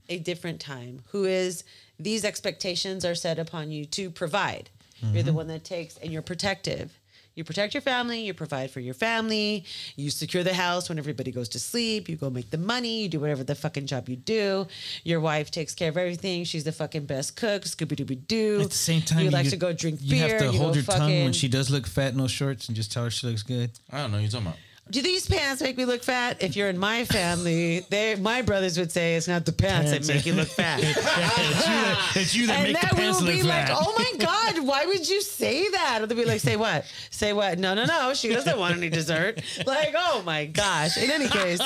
[0.10, 1.64] a different time who is
[2.00, 4.70] these expectations are set upon you to provide.
[5.00, 5.38] You're the mm-hmm.
[5.38, 6.97] one that takes and you're protective.
[7.38, 9.64] You protect your family, you provide for your family,
[9.96, 13.10] you secure the house when everybody goes to sleep, you go make the money, you
[13.10, 14.66] do whatever the fucking job you do.
[15.04, 16.46] Your wife takes care of everything.
[16.46, 18.62] She's the fucking best cook, Scooby Dooby Doo.
[18.64, 20.30] At the same time, you like to go drink You beer.
[20.30, 22.70] have to you hold go your tongue when she does look fat, in no shorts,
[22.70, 23.70] and just tell her she looks good.
[23.92, 24.18] I don't know.
[24.18, 24.58] You're talking about.
[24.90, 26.42] Do these pants make me look fat?
[26.42, 30.08] If you're in my family, they my brothers would say it's not the pants, that
[30.08, 30.80] make you look fat.
[32.16, 32.92] it's you that make you look fat.
[32.92, 36.06] and then we will be like, "Oh my god, why would you say that?" Or
[36.06, 36.86] they'll be like, "Say what?
[37.12, 37.60] Say what?
[37.60, 38.14] No, no, no.
[38.14, 40.98] She doesn't want any dessert." Like, oh my gosh.
[40.98, 41.60] In any case,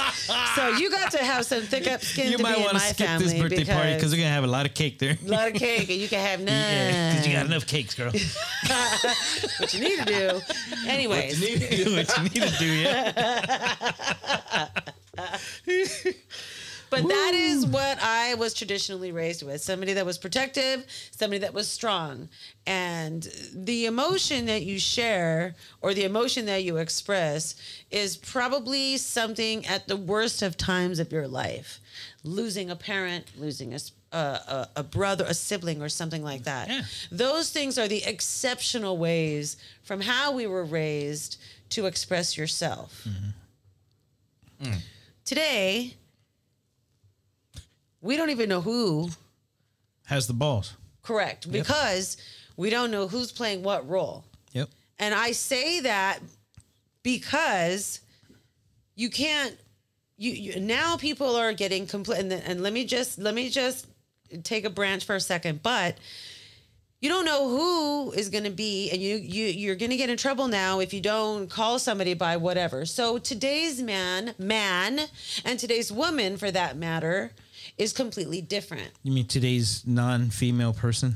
[0.56, 3.08] so you got to have some thick up skin You to might want to skip
[3.08, 5.18] family this birthday party because because they're gonna have a lot of cake there.
[5.26, 6.52] a lot of cake and you can have none.
[6.72, 8.12] Yeah, because you got enough cakes, girl.
[9.58, 10.42] what you need to do.
[10.88, 13.11] Anyways, what you need to do, yeah.
[16.90, 21.54] But that is what I was traditionally raised with somebody that was protective, somebody that
[21.54, 22.28] was strong.
[22.68, 27.56] And the emotion that you share or the emotion that you express
[27.92, 31.80] is probably something at the worst of times of your life
[32.26, 33.74] losing a parent, losing
[34.12, 36.68] a brother, a sibling, or something like that.
[36.68, 36.82] Yeah.
[37.10, 41.38] Those things are the exceptional ways from how we were raised
[41.72, 43.08] to express yourself.
[43.08, 44.72] Mm-hmm.
[44.72, 44.82] Mm.
[45.26, 45.96] Today,
[48.02, 49.10] we don't even know who
[50.06, 50.74] Has the balls.
[51.02, 52.18] correct because
[52.58, 54.24] we don't know who's playing what role.
[54.54, 54.70] Yep.
[55.00, 56.20] And I say that
[57.04, 58.02] because
[58.96, 59.58] you can't
[60.18, 63.88] you, you now people are getting complete and, and let me just let me just
[64.44, 65.98] take a branch for a second but
[67.02, 70.10] you don't know who is going to be and you you you're going to get
[70.10, 75.00] in trouble now if you don't call somebody by whatever so today's man man
[75.44, 77.32] and today's woman for that matter
[77.78, 81.16] is completely different You mean today's non-female person?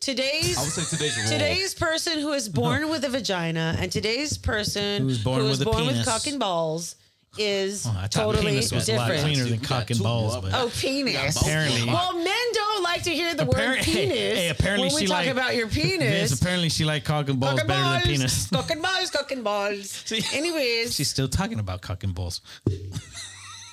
[0.00, 1.28] today's I would say today's role.
[1.28, 5.52] Today's person who is born with a vagina and today's person Who's born who with
[5.54, 5.98] is a born penis.
[5.98, 6.96] with cock and balls
[7.38, 9.22] is Oh, totally penis was a lot different.
[9.34, 10.36] cleaner than cock and balls.
[10.38, 11.40] But Oh, penis.
[11.40, 11.84] Apparently.
[11.86, 15.00] Well, men don't like to hear the word Apparent- hey, penis hey, apparently when we
[15.02, 16.40] she talk like- about your Vince, penis.
[16.40, 18.46] apparently she liked cock and balls Cock and better balls, than penis.
[18.52, 19.90] cock and balls, cock and balls.
[19.90, 20.22] See?
[20.36, 22.40] Anyways, She's still talking about cock and balls.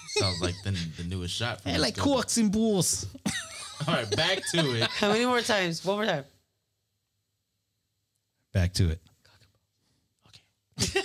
[0.10, 1.62] Sounds like the, the newest shot.
[1.62, 2.04] From I like guy.
[2.04, 3.08] cocks and balls.
[3.88, 4.84] All right, back to it.
[4.90, 5.84] how many more times?
[5.84, 6.24] One more time.
[8.54, 9.02] Back to it.
[10.82, 11.02] Okay.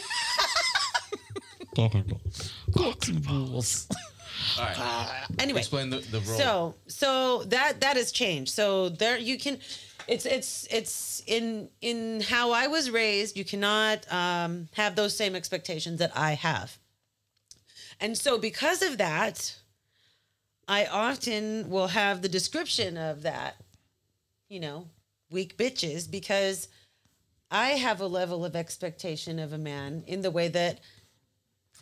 [2.76, 3.88] Cocks and balls.
[4.58, 5.26] All right.
[5.38, 6.38] Anyway, Explain the, the role.
[6.38, 8.52] So so that that has changed.
[8.52, 9.58] So there you can
[10.08, 15.34] it's it's it's in in how I was raised, you cannot um have those same
[15.34, 16.78] expectations that I have.
[18.00, 19.56] And so because of that,
[20.66, 23.56] I often will have the description of that,
[24.48, 24.88] you know,
[25.30, 26.68] weak bitches because
[27.50, 30.80] I have a level of expectation of a man in the way that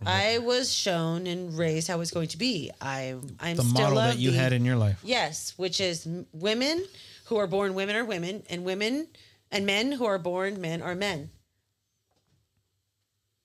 [0.00, 0.08] Mm-hmm.
[0.08, 2.70] I was shown and raised how it's going to be.
[2.80, 4.98] I I'm The still model that you the- had in your life.
[5.04, 6.84] Yes, which is m- women
[7.26, 9.08] who are born women are women, and women
[9.52, 11.30] and men who are born men are men.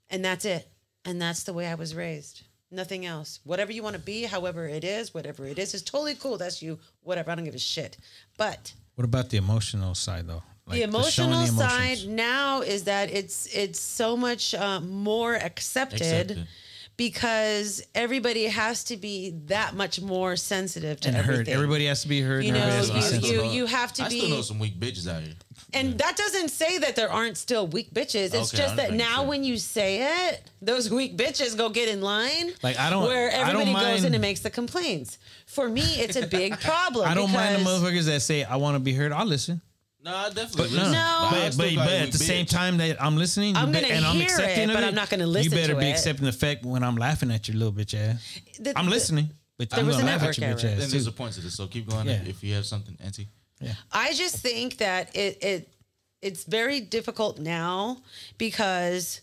[0.09, 0.67] And that's it.
[1.03, 2.43] And that's the way I was raised.
[2.71, 3.39] Nothing else.
[3.43, 6.37] Whatever you want to be, however it is, whatever it is, is totally cool.
[6.37, 6.79] That's you.
[7.01, 7.31] Whatever.
[7.31, 7.97] I don't give a shit.
[8.37, 10.43] But What about the emotional side though?
[10.67, 16.01] Like the emotional the side now is that it's it's so much uh, more accepted,
[16.01, 16.47] Accepted.
[16.97, 21.33] because everybody has to be that much more sensitive to and heard.
[21.33, 21.53] everything.
[21.53, 22.43] Everybody has to be heard.
[22.45, 24.41] You know, everybody has to be you- you- you have to I be- still know
[24.41, 25.33] some weak bitches out here.
[25.73, 28.33] And that doesn't say that there aren't still weak bitches.
[28.33, 29.25] It's Okay, just that now sure.
[29.27, 32.53] when you say it, those weak bitches go get in line.
[32.63, 35.17] Like, I don't- where I don't everybody goes in and makes the complaints.
[35.45, 37.07] For me, it's a big problem.
[37.07, 39.11] I don't mind the motherfuckers that say I want to be heard.
[39.11, 39.61] I'll listen.
[40.05, 40.61] No, I definitely.
[40.63, 40.91] But listen.
[40.91, 40.99] No.
[40.99, 42.27] I but, still but, call but at the bitch.
[42.27, 44.87] same time that I'm listening, I'm gonna and I'm hear accepting it, of but it,
[44.87, 45.91] I'm not gonna listen You better to be it.
[45.91, 48.39] accepting the fact when I'm laughing at your little bitch ass.
[48.59, 50.73] The- I'm listening, but there I'm was gonna a laugh at network your bitch error.
[50.75, 51.55] ass Then there's a point to this.
[51.55, 52.05] So keep going.
[52.05, 52.21] Yeah.
[52.23, 53.27] If you have something, Auntie.
[53.59, 53.73] Yeah.
[53.91, 55.69] I just think that it it
[56.21, 57.97] it's very difficult now
[58.37, 59.21] because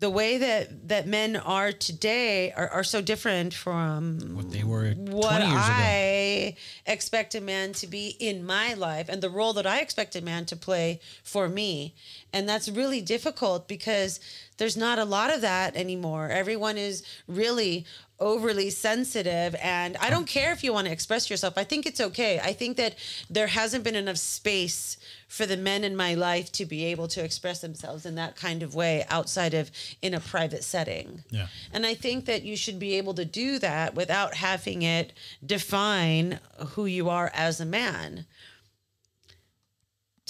[0.00, 4.94] the way that that men are today are, are so different from What they were
[4.94, 5.58] 20 what years ago.
[5.58, 10.16] I expect a man to be in my life and the role that I expect
[10.16, 11.94] a man to play for me.
[12.32, 14.20] And that's really difficult because
[14.60, 16.28] there's not a lot of that anymore.
[16.28, 17.86] Everyone is really
[18.20, 21.54] overly sensitive and I don't care if you want to express yourself.
[21.56, 22.38] I think it's okay.
[22.38, 22.96] I think that
[23.30, 24.98] there hasn't been enough space
[25.28, 28.62] for the men in my life to be able to express themselves in that kind
[28.62, 29.70] of way outside of
[30.02, 31.24] in a private setting.
[31.30, 31.46] Yeah.
[31.72, 36.38] And I think that you should be able to do that without having it define
[36.74, 38.26] who you are as a man.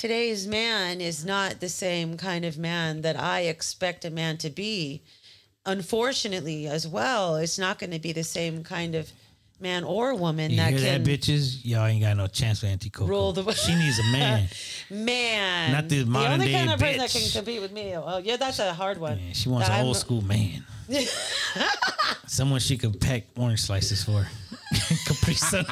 [0.01, 1.29] Today's man is mm-hmm.
[1.29, 5.03] not the same kind of man that I expect a man to be.
[5.67, 9.13] Unfortunately, as well, it's not going to be the same kind of
[9.61, 11.59] man or woman You that hear can that, bitches?
[11.65, 13.11] Y'all ain't got no chance with Auntie Coco.
[13.11, 14.49] Rule the- she needs a man.
[14.91, 15.73] man.
[15.73, 17.95] Not this the the only kind of person that can compete with me.
[17.95, 19.19] Oh, oh, yeah, that's a hard one.
[19.19, 20.65] Man, she wants That an I'm- old school man.
[22.27, 24.27] Someone she could pack orange slices for.
[25.05, 25.67] Capri Sun.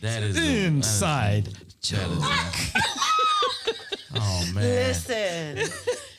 [0.00, 1.44] That is a- Inside.
[1.46, 4.64] That is, that is a- oh man.
[4.64, 5.58] Listen,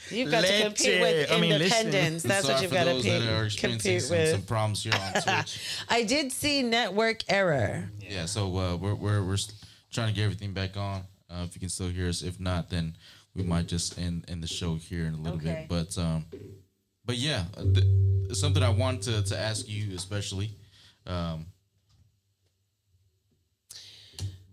[0.09, 1.31] you've got to compete with Leche.
[1.31, 1.87] I mean, listen.
[1.87, 2.23] independence.
[2.25, 4.31] I'm That's sorry what you've for got to those that are experiencing compete some, with.
[4.31, 5.59] some problems here on Twitch.
[5.89, 7.89] I did see network error.
[7.99, 9.51] yeah, so uh, we're we're we're s-
[9.91, 11.01] trying to get everything back on.
[11.29, 12.95] Uh, if you can still hear us, if not, then
[13.35, 15.65] we might just end end the show here in a little Okay.
[15.69, 15.69] bit.
[15.95, 16.25] But um,
[17.05, 20.51] but yeah, uh, th- something I want to to ask you especially.
[21.07, 21.47] Um,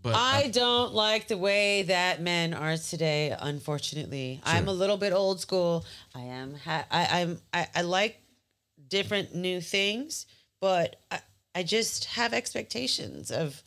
[0.03, 3.34] but I don't like the way that men are today.
[3.38, 5.84] Unfortunately, I'm a little bit old school.
[6.14, 6.55] I am.
[6.55, 7.40] Ha- I, I'm.
[7.53, 8.20] I, I like
[8.88, 10.26] different new things,
[10.61, 11.20] but I,
[11.55, 13.62] I just have expectations of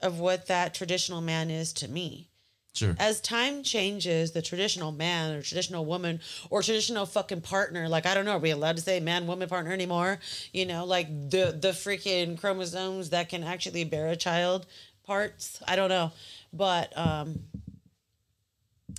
[0.00, 2.28] of what that traditional man is to me.
[2.74, 2.96] sure.
[2.98, 8.14] as time changes, the traditional man or traditional woman or traditional fucking partner, like I
[8.14, 10.18] don't know, are we allowed to say man, woman, partner anymore?
[10.52, 14.66] You know, like the the freaking chromosomes that can actually bear a child
[15.10, 15.60] parts.
[15.66, 16.12] I don't know,
[16.52, 17.40] but um,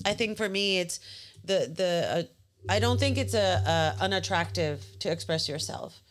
[0.05, 0.99] I think for me, it's
[1.45, 1.91] the the.
[2.12, 2.24] Uh,
[2.70, 6.01] I don't think it's a, a unattractive to express yourself.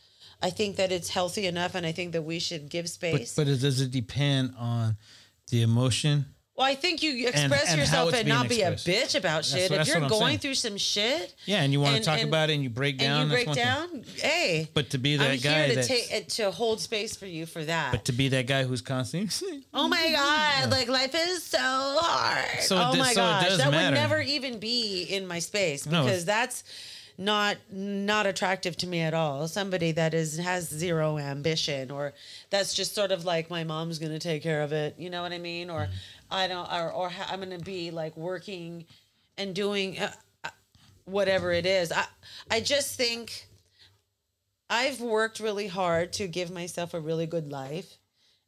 [0.42, 3.36] I think that it's healthy enough, and I think that we should give But, space.
[3.36, 4.96] but it, does it depend on
[5.50, 6.24] the emotion?
[6.60, 9.70] Well, I think you express and how yourself and not be a bitch about shit.
[9.70, 10.38] what- if you're going saying.
[10.40, 12.98] through some shit, Yeah, and you want to talk and- about it and you break
[12.98, 13.22] down.
[13.22, 13.64] and you break one thing.
[13.64, 14.68] down, hey.
[14.74, 17.92] But to be that I'm guy to take to hold space for you for that.
[17.92, 22.60] But to be that guy who's constantly, oh my god, like life is so hard.
[22.60, 23.94] So oh my so gosh, that matter.
[23.96, 26.62] would never even be in my space because it's- that's
[27.16, 29.48] not not attractive to me at all.
[29.48, 32.12] Somebody that is has zero ambition or
[32.50, 35.22] that's just sort of like my mom's going to take care of it, you know
[35.22, 35.70] what I mean?
[35.70, 35.94] Or Mm-hmm.
[36.30, 38.84] I don't or, or I'm going to be like working
[39.36, 40.12] and doing uh,
[40.44, 40.50] uh,
[41.04, 41.92] whatever it is.
[41.92, 42.06] I
[42.50, 43.46] I just think
[44.68, 47.98] I've worked really hard to give myself a really good life.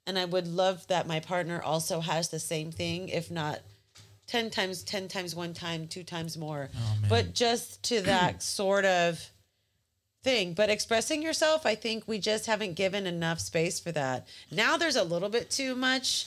[0.07, 3.61] And I would love that my partner also has the same thing, if not
[4.29, 6.71] 10 times, 10 times, one time, two times more.
[7.09, 9.31] but just to that sort of
[10.23, 10.55] thing.
[10.55, 14.27] But expressing yourself, I think we just haven't given enough space for that.
[14.51, 16.27] Now there's a little bit too much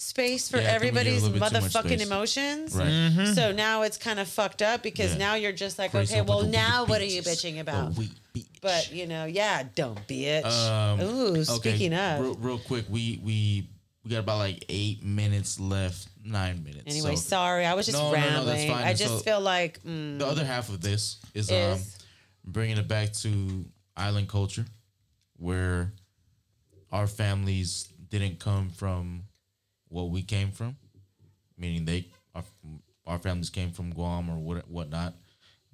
[0.00, 2.74] space for Yeah, I think we give a everybody's little bit too much motherfucking emotions.
[2.74, 3.32] Right.
[3.34, 5.18] So now it's kind of fucked up because Yeah.
[5.18, 7.94] now you're just like, Brace okay, well, now weak what are you bitching The about?
[7.96, 8.46] weak bitch.
[8.62, 10.44] But you know, yeah, don't bitch.
[10.46, 12.20] Um, Ooh, speaking of.
[12.20, 13.68] real, real quick, we we
[14.02, 16.84] we got about like eight minutes left, nine minutes.
[16.86, 18.70] Anyway, so sorry, I was just No, no, no, that's rambling.
[18.70, 18.84] fine.
[18.84, 21.98] I just So- feel like mm, the other half of this is, um Is?
[22.44, 23.66] bringing it back to
[23.98, 24.64] island culture,
[25.36, 25.92] where
[26.90, 29.24] our families didn't come from
[29.90, 30.76] what we came from,
[31.58, 32.42] meaning they our,
[33.06, 35.14] our families came from Guam or what whatnot,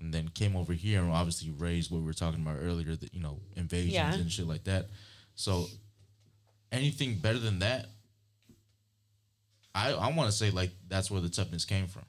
[0.00, 3.14] and then came over here and obviously raised what we were talking about earlier, that
[3.14, 4.12] you know invasions Yeah.
[4.14, 4.88] and shit like that.
[5.36, 5.66] So
[6.72, 7.86] anything better than that,
[9.74, 12.04] I I want to say like that's where the toughness came from.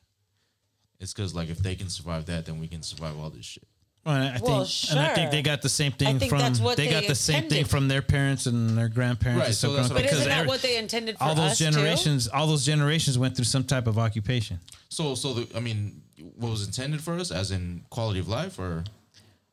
[1.00, 3.68] It's because like if they can survive that, then we can survive all this shit.
[4.08, 6.40] Well, I think, Well, and I think they got the same thing think from.
[6.40, 9.40] that's what they, they got the same thing from their parents and their grandparents.
[9.42, 11.36] Right, and so stuff that's what but isn't that every- what they intended for all
[11.36, 11.66] those us too?
[11.66, 14.62] generations, all those generations went through some type of occupation.
[14.88, 16.02] So so the I mean,
[16.38, 18.86] what was intended for us, as in quality of life, or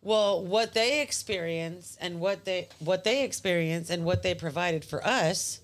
[0.03, 5.05] Well, what they experience and what they what they experience and what they provided for
[5.05, 5.59] us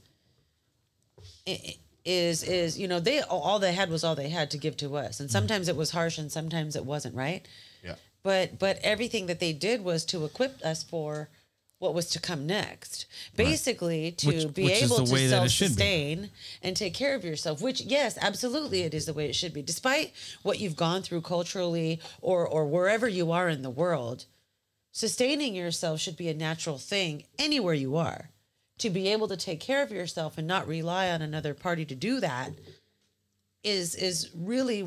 [2.05, 4.97] is is you know they all they had was all they had to give to
[4.97, 5.21] us Mm.
[5.21, 7.51] and sometimes it was harsh and sometimes it wasn't right Yeah.
[8.23, 11.29] But but everything that they did was to equip us for
[11.79, 13.07] what was to come next.
[13.37, 15.83] Basically to Which- be which able to way that it should be.
[15.83, 16.31] self-sustain
[16.63, 19.63] and take care of yourself which yes absolutely it is the way it should be.
[19.63, 20.13] Despite
[20.43, 24.27] what you've gone through culturally or or wherever you are in the world
[24.93, 28.31] sustaining yourself should be a natural thing anywhere you are.
[28.79, 31.95] To be able to take care of yourself and not rely on another party to
[31.95, 32.51] do that
[33.63, 34.83] is is really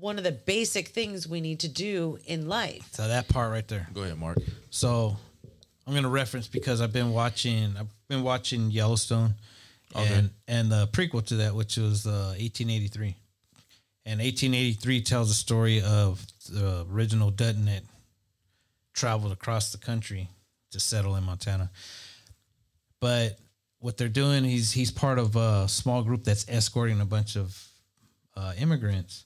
[0.00, 3.66] one of the basic things we need to do in life So that part right
[3.68, 3.86] there.
[3.92, 4.38] Go ahead, Mark.
[4.70, 5.16] So
[5.86, 9.34] I'm gonna reference because I've been watching I've been watching Yellowstone
[9.94, 10.14] Okay.
[10.14, 13.14] and and the prequel to that, which was uh, 1883.
[14.06, 17.82] And 1883 tells the story of the original Dutton that
[18.94, 20.28] traveled across the country
[20.70, 21.70] to settle in Montana.
[23.00, 23.38] But
[23.80, 27.66] what they're doing, he's he's part of a small group that's escorting a bunch of
[28.36, 29.24] uh, immigrants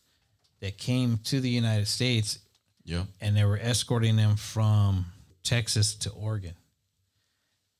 [0.64, 2.38] that came to the United States
[2.86, 3.04] Yeah.
[3.20, 5.04] and they were escorting them from
[5.42, 6.54] Texas to Oregon.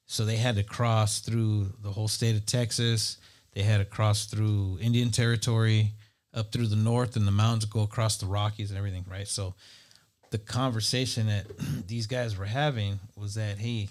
[0.05, 3.16] So they had to cross through the whole state of Texas.
[3.55, 5.93] They had to cross through Indian territory,
[6.35, 9.26] up through the north, and the mountains go across the Rockies and everything, right?
[9.26, 9.55] So
[10.30, 11.47] the conversation that
[11.87, 13.89] these guys were having was that, hey,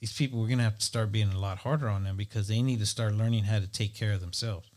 [0.00, 2.46] these people, we're going to have to start being a lot harder on them because
[2.48, 4.68] they need to start learning how to take care of themselves,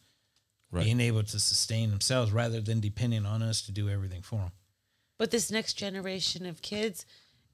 [0.72, 0.84] Right.
[0.86, 4.52] being able to sustain themselves rather than depending on us to do everything for them.
[5.18, 7.06] but this next generation of kids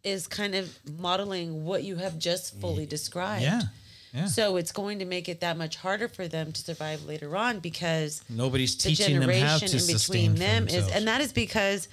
[0.04, 3.62] is kind of modeling what you have just fully described Yeah.
[4.14, 4.26] Yeah.
[4.28, 7.60] so it's going to make it that much harder for them to survive later on
[7.60, 10.96] because Nobody's the teaching them how generation to in sustain between them is themselves.
[10.96, 11.88] and that is because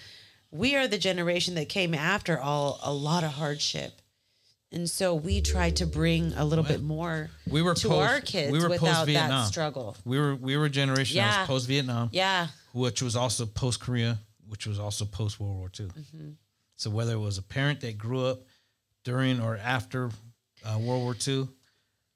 [0.51, 4.02] we are the generation that came after all a lot of hardship
[4.73, 8.21] and so we try to bring a little bit more we were to post, our
[8.21, 11.39] kids we were without that struggle We were we were a generation that Yeah.
[11.41, 14.19] was post Vietnam, yeah which was also post Korea,
[14.49, 15.87] which was also post World War II.
[15.87, 16.31] Mm-hmm.
[16.77, 18.41] So whether it was a parent that grew up
[19.05, 20.11] during or after
[20.65, 21.49] uh, World War II,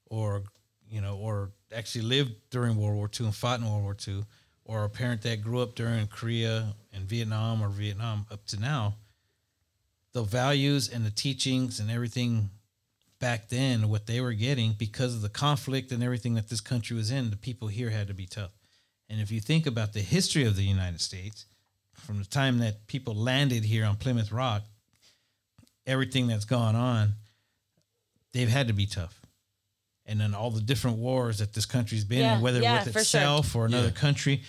[0.06, 0.42] or
[0.88, 4.24] you know, or actually lived during World War II and fought in World War II,
[4.64, 8.94] or a parent that grew up during Korea and Vietnam or Vietnam up to now,
[10.16, 12.48] the values and the teachings and everything
[13.20, 16.96] back then, what they were getting because of the conflict and everything that this country
[16.96, 18.52] was in, the people here had to be tough.
[19.10, 21.44] And if you think about the history of the United States,
[21.92, 24.62] from the time that people landed here on Plymouth Rock,
[25.86, 27.12] everything that's gone on,
[28.32, 29.20] they've had to be tough.
[30.06, 32.84] And then all the different wars that this country's been Yeah, in, whether yeah, with
[32.84, 33.00] for sure.
[33.02, 34.00] itself or another Yeah.
[34.00, 34.42] country,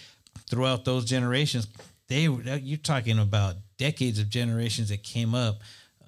[0.49, 1.68] throughout those generations,
[2.07, 5.59] they you're talking about decades of generations that came up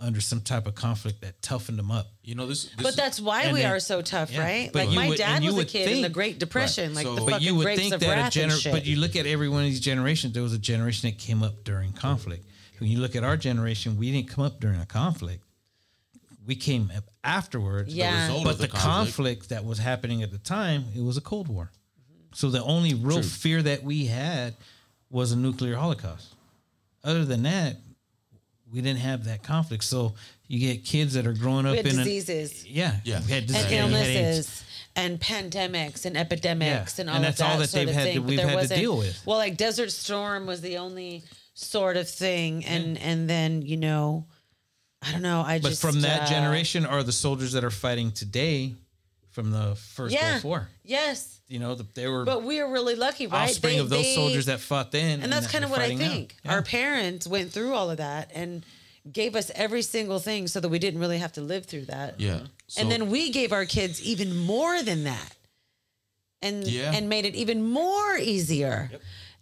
[0.01, 2.07] under some type of conflict that toughened them up.
[2.24, 2.63] You know this.
[2.65, 4.70] this But that's why we then- are so tough, yeah, right?
[4.72, 7.15] but Like my would- dad was a would kid in the Great Depression, like So-
[7.15, 8.72] the But fucking you would grapes think of that wrath a and shit.
[8.72, 11.43] but you look at every one of these generations, there was a generation that came
[11.43, 12.45] up during conflict.
[12.80, 15.43] When you look at our generation, we didn't come up during a conflict.
[16.47, 17.93] We came up afterwards.
[17.93, 18.28] Yeah.
[18.28, 18.84] result But the, the conflict.
[18.86, 21.72] conflict that was happening at the time, it was a Cold War.
[22.34, 24.55] So the only real fear that we had
[25.09, 26.28] was a nuclear holocaust.
[27.04, 27.78] Other than that,
[28.72, 29.84] we didn't have that conflict.
[29.84, 30.16] So
[30.47, 33.22] you get kids that are growing up we had in diseases A, yeah, Yeah.
[33.26, 33.93] we had and disease- we had AIDS.
[33.93, 34.64] illnesses
[34.95, 37.02] and pandemics and epidemics Yeah.
[37.02, 38.20] and all And of that all that sort they've of had thing.
[38.22, 39.22] But we've had to deal with.
[39.26, 41.24] Well, like Desert Storm was the only
[41.54, 44.26] sort of thing, and and then you know,
[45.02, 45.41] I don't know.
[45.41, 48.76] I But just from that uh, generation are the soldiers that are fighting today
[49.40, 50.68] from the first yeah, Gulf War.
[50.84, 51.40] yes.
[51.48, 53.44] You know, the, they were But we are really lucky, right?
[53.50, 55.22] offspring They- of those they- soldiers that fought then.
[55.22, 56.36] and that's that kind of what I think.
[56.44, 56.54] Yeah.
[56.56, 58.66] Our parents went through all of that and
[59.12, 62.20] gave us every single thing so that we didn't really have to live through that.
[62.20, 62.42] Yeah.
[62.68, 65.36] So, and then we gave our kids even more than that.
[66.42, 66.92] And Yeah.
[66.94, 68.92] and made it even more easier.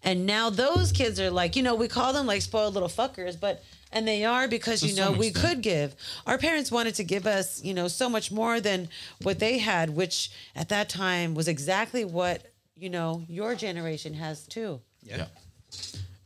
[0.04, 3.38] And now those kids are like, you know, we call them like spoiled little fuckers,
[3.40, 5.48] but and they are because To you know we extent.
[5.56, 5.96] could give.
[6.26, 8.90] Our parents wanted to give us, you know, so much more than
[9.22, 12.42] what they had, which at that time was exactly what,
[12.76, 15.28] you know, your generation has too yeah.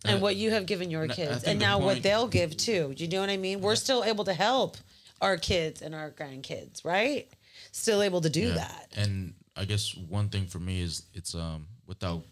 [0.06, 2.02] and Uh, what you have given your and I- I kids, and the now what
[2.04, 2.94] they'll give too.
[2.96, 3.62] Do you know what I mean?
[3.62, 4.78] We're still able to help
[5.22, 7.30] our kids and our grandkids, right?
[7.72, 8.56] Still able to do Yeah.
[8.56, 8.88] that.
[8.98, 12.24] And I guess one thing for me is it's um without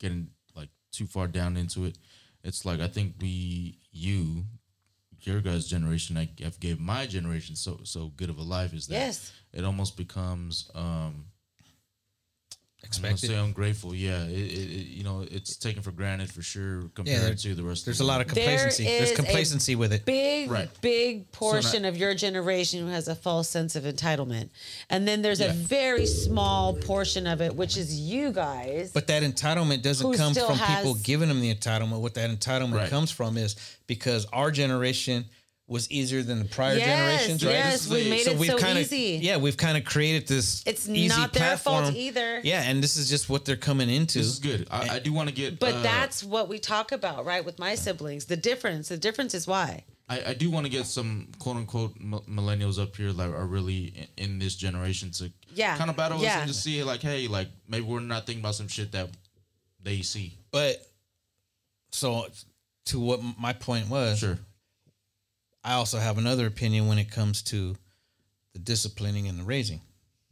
[0.00, 1.98] getting like too far down into it,
[2.42, 4.44] it's like I think we you
[5.26, 8.86] your guys' generation I have gave my generation so so good of a life is
[8.88, 9.32] that Yes.
[9.52, 11.26] it almost becomes um
[12.84, 13.28] I'm gonna expected.
[13.28, 13.96] say.
[13.96, 17.54] Yeah, it, it, it, you know, it's taken for granted for sure compared there- to
[17.54, 17.84] the rest.
[17.84, 18.28] There's of the a lot world.
[18.30, 18.84] of There complacency.
[18.84, 20.04] There's is a complacency with it.
[20.04, 20.68] big, Right.
[20.80, 24.50] big portion not- of your generation who has a false sense of entitlement.
[24.90, 28.90] And then there's a very small portion of it, which is you guys.
[28.92, 32.00] But that entitlement doesn't come still from people giving them the entitlement.
[32.00, 32.90] What that entitlement Right.
[32.90, 33.54] comes from is
[33.86, 35.24] because our generation
[35.72, 37.52] was easier than the prior Yes, generations, right?
[37.52, 39.18] yes, This is we a- made it so kinda, easy.
[39.22, 40.62] Yeah, we've kind of created this.
[40.66, 41.96] It's easy not their fault platform.
[41.96, 42.40] either.
[42.44, 44.18] Yeah, and this is just what they're coming into.
[44.18, 44.68] This is good.
[44.70, 47.44] I, I do want to get, But uh, that's what we talk about, right?
[47.44, 48.88] With my siblings, the difference.
[48.88, 49.84] The difference is why.
[50.08, 53.94] I, I do want to get some quote unquote millennials up here that are really
[54.16, 57.28] in, in this generation to Yeah, kind of battle us and just see like, hey,
[57.28, 59.08] like maybe we're not thinking about some shit that
[59.82, 60.36] they see.
[60.50, 60.84] But
[61.92, 62.26] so
[62.86, 64.38] to what my point was, Sure.
[65.64, 67.76] I also have another opinion when it comes to
[68.52, 69.80] the disciplining and the raising.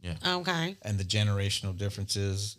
[0.01, 0.15] Yeah.
[0.25, 0.75] Okay.
[0.81, 2.57] and the generational differences.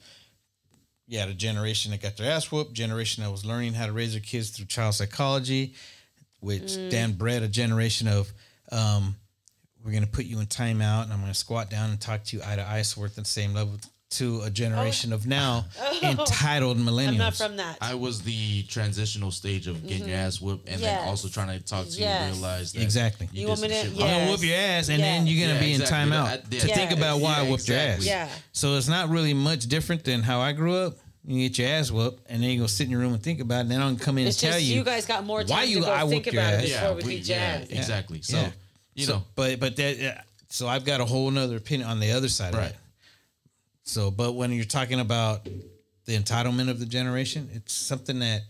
[1.09, 4.13] Yeah, the generation that got their ass whooped, generation that was learning how to raise
[4.13, 5.75] their kids through child psychology,
[6.41, 6.91] which Mm.
[6.91, 8.33] then bred a generation of
[8.71, 9.17] um,
[9.85, 12.23] we're going to put you in timeout and I'm going to squat down and talk
[12.25, 13.75] to you eye to eye so we're at the same level
[14.13, 15.65] to a generation of now
[16.03, 17.05] entitled millennials.
[17.07, 17.09] Oh.
[17.09, 17.79] I'm not from that.
[17.81, 20.85] I was the transitional stage of getting your ass whooped and Mm-hmm.
[20.85, 21.01] Yes.
[21.01, 21.99] then also trying to talk to Yes.
[21.99, 23.29] you and realize that Exactly.
[23.33, 24.05] you, You did want some me to- shit yeah.
[24.05, 26.03] I'm gonna whoop your ass, and then you're gonna Yeah, be exactly.
[26.03, 26.75] in timeout That- to yeah.
[26.75, 28.05] think about why I Yeah, whooped your ass.
[28.05, 28.29] Yeah.
[28.53, 30.97] So it's not really much different than how I grew up.
[31.25, 33.41] You get your ass whooped, and then you go sit in your room and think
[33.41, 33.61] about it.
[33.63, 35.51] And then I'm come in It's and tell just you, you guys got more time
[35.51, 36.63] why to you go I think your about it ass.
[36.65, 37.67] before Yeah, we we, beat your ass.
[37.71, 38.23] exactly.
[38.23, 38.45] So,
[38.95, 42.29] you know, but but that so I've got a whole nother opinion on the other
[42.29, 42.65] side Right.
[42.65, 42.77] of it.
[43.85, 45.45] So, but when you're talking about
[46.05, 48.43] the entitlement of the generation, it's something that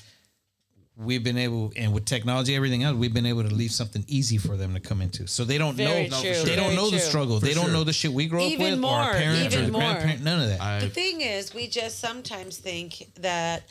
[0.96, 4.36] we've been able, and with technology, everything else, we've been able to leave something easy
[4.36, 5.26] for them to come into.
[5.26, 7.40] So they don't Very know, true, they don't know the struggle.
[7.40, 7.72] For they don't sure.
[7.72, 9.80] know the shit we grew up Even with, or our parents, even or more.
[9.80, 10.22] grandparents.
[10.22, 10.60] None of that.
[10.60, 13.64] I, The thing is, we just sometimes think that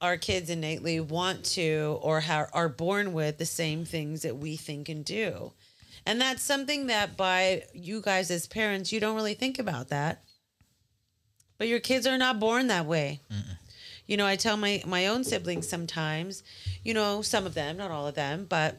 [0.00, 4.56] our kids innately want to or ha- are born with the same things that we
[4.56, 5.52] think and do.
[6.04, 10.24] And that's something that by you guys as parents, you don't really think about that.
[11.62, 13.20] But your kids are not born that way.
[14.08, 16.42] You know, I tell my my own siblings sometimes,
[16.82, 18.78] you know, some of them, not all of them, but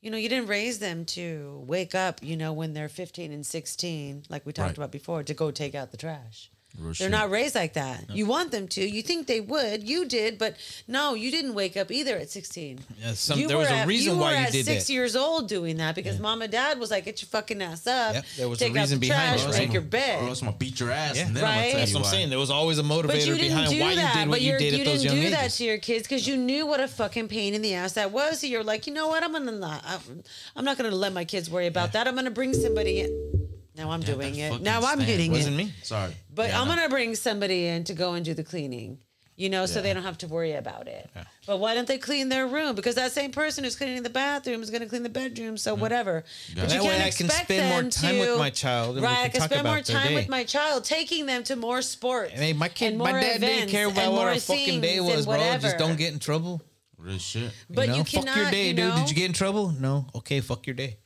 [0.00, 3.44] you know, you didn't raise them to wake up, you know, when they're 15 and
[3.44, 4.76] 16, like we talked Right.
[4.78, 6.48] about before, to go take out the trash.
[6.78, 7.10] Real They're shit.
[7.10, 8.04] not raised like that.
[8.10, 8.86] You want them to.
[8.86, 9.82] You think they would.
[9.88, 10.56] You did, but
[10.86, 12.80] no, you didn't wake up either at 16.
[13.00, 14.86] Yeah, some- you there was a at, reason you why were you at did six
[14.86, 14.92] that.
[14.92, 18.14] years old doing that because mom and dad was like, get your fucking ass up.
[18.14, 20.22] Yep, there was a take out the behind trash, it, or else make your bed.
[20.22, 21.26] Or else I'm gonna beat your ass, Yeah.
[21.26, 21.56] and then I'm Right.
[21.56, 22.10] gonna tell That's you what I'm why.
[22.10, 22.30] saying.
[22.30, 24.14] There was always a But motivator behind why that.
[24.14, 25.78] you did but what you did you at those didn't young do that to your
[25.78, 28.40] kids because you knew what a fucking pain in the ass that was.
[28.40, 29.22] So you're like, you know what?
[29.22, 29.84] I'm gonna not.
[29.86, 30.22] I'm-
[30.54, 32.06] I'm not gonna let my kids worry about that.
[32.06, 33.35] I'm gonna bring somebody in.
[33.76, 34.50] Now I'm Yeah, doing it.
[34.50, 35.64] fucking Now I'm stand getting Wasn't it.
[35.64, 35.72] me.
[35.82, 36.74] Sorry, But Yeah, I'm no.
[36.76, 38.98] gonna bring somebody in to go and do the cleaning.
[39.38, 41.10] You know, so they don't have to worry about it.
[41.46, 42.74] But why don't they clean their room?
[42.74, 45.58] Because that same person who's cleaning the bathroom is going to clean the bedroom.
[45.58, 45.82] So mm-hmm.
[45.82, 46.24] whatever.
[46.54, 48.96] But That you way can't I can expect spend more them time with my child
[48.96, 50.14] and we right, can I can talk spend more time day.
[50.14, 52.32] with my child, taking them to more sports.
[52.32, 55.26] Hey, my kid, and my more dad didn't care about what our fucking day was,
[55.26, 55.36] bro.
[55.58, 56.62] Just don't get in trouble.
[56.96, 57.52] real shit.
[57.68, 57.96] But know?
[57.96, 58.94] you fuck your day, you dude.
[58.94, 59.68] Did you get in trouble?
[59.68, 60.06] No.
[60.14, 60.96] Okay, fuck your day.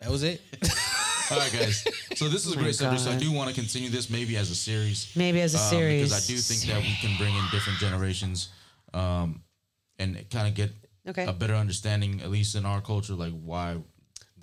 [0.00, 0.42] That was it.
[1.30, 1.84] All right, guys.
[2.14, 3.02] So this is a my great subject.
[3.02, 5.10] So I do want to continue this maybe as a series.
[5.16, 6.02] Maybe as a um, series.
[6.10, 8.48] because I do think that we can bring in different generations,
[8.94, 9.42] um,
[9.98, 10.70] and kind of get
[11.08, 11.24] Okay.
[11.24, 13.76] a better understanding, at least in our culture, like why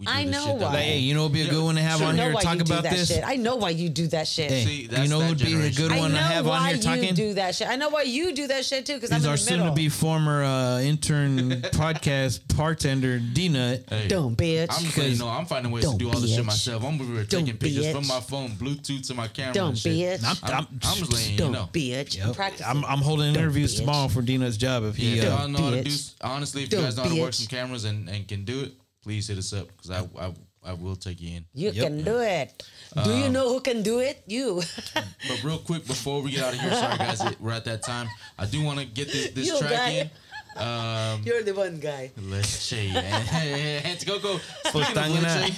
[0.06, 0.74] we do I this know shit that why.
[0.74, 2.34] Like, hey, you know, it'd be a good one to have on I know here
[2.34, 3.08] why talk you do about that this.
[3.10, 3.24] shit.
[3.26, 4.51] I know why you do that shit.
[4.51, 5.84] Hey, See, that's you know, that it'd be a generation.
[5.84, 7.14] good I one to know have why on here you talking.
[7.16, 7.68] do that shit.
[7.68, 8.95] I know why you do that shit too.
[8.95, 13.84] Because I'm Is in our the soon-to-be former uh, intern podcast bartender D Nut.
[13.89, 14.68] Hey, Don't bitch.
[14.72, 16.36] I'm just letting you know I'm finding ways to Don't do all this bitch.
[16.36, 16.84] shit myself.
[16.84, 17.93] I'm over here taking Don't pictures bitch.
[17.93, 19.54] from my phone, Bluetooth to my camera.
[19.54, 20.22] Don't and shit.
[20.22, 20.24] bitch.
[20.43, 21.70] I'm, I'm, I'm, I'm just letting you Don't know.
[21.72, 22.20] bitch.
[22.22, 22.36] I'm Yep.
[22.36, 22.66] practicing.
[22.68, 23.80] I'm, I'm holding interviews bitch.
[23.80, 25.16] tomorrow for D Nut's job if he.
[25.18, 25.89] Yeah, if uh, y'all know how to do.
[25.89, 26.14] bitch.
[26.22, 27.36] Honestly, if Don't you guys know how to work bitch.
[27.36, 28.74] some cameras and, and can do it,
[29.04, 30.34] please hit us up because I, I
[30.66, 31.45] I will take you in.
[31.54, 31.86] You Yep.
[31.86, 32.64] can do it.
[33.04, 34.24] do Um, you know who can do it?
[34.28, 34.62] You.
[35.28, 38.08] But real quick before we get out of here, sorry guys, we're at that time.
[38.39, 39.89] I do want to get this, this track guy.
[39.89, 40.10] in.
[40.56, 42.12] Um, You're the one guy.
[42.22, 44.38] leche, and go go.
[44.66, 45.49] Speaking of Putangana.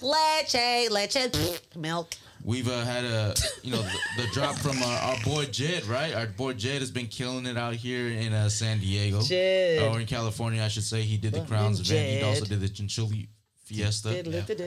[0.00, 2.14] leche, Leche, leche, milk.
[2.44, 6.14] we've uh, had a you know the, the drop from our, our boy Jed, right?
[6.14, 9.82] Our boy Jed has been killing it out here in uh, San Diego, Jed.
[9.82, 11.02] or in California, I should say.
[11.02, 12.08] He did the Fucking Crowns event.
[12.08, 12.24] He Jed.
[12.24, 13.28] also did the Chinchulli
[13.64, 14.10] Fiesta,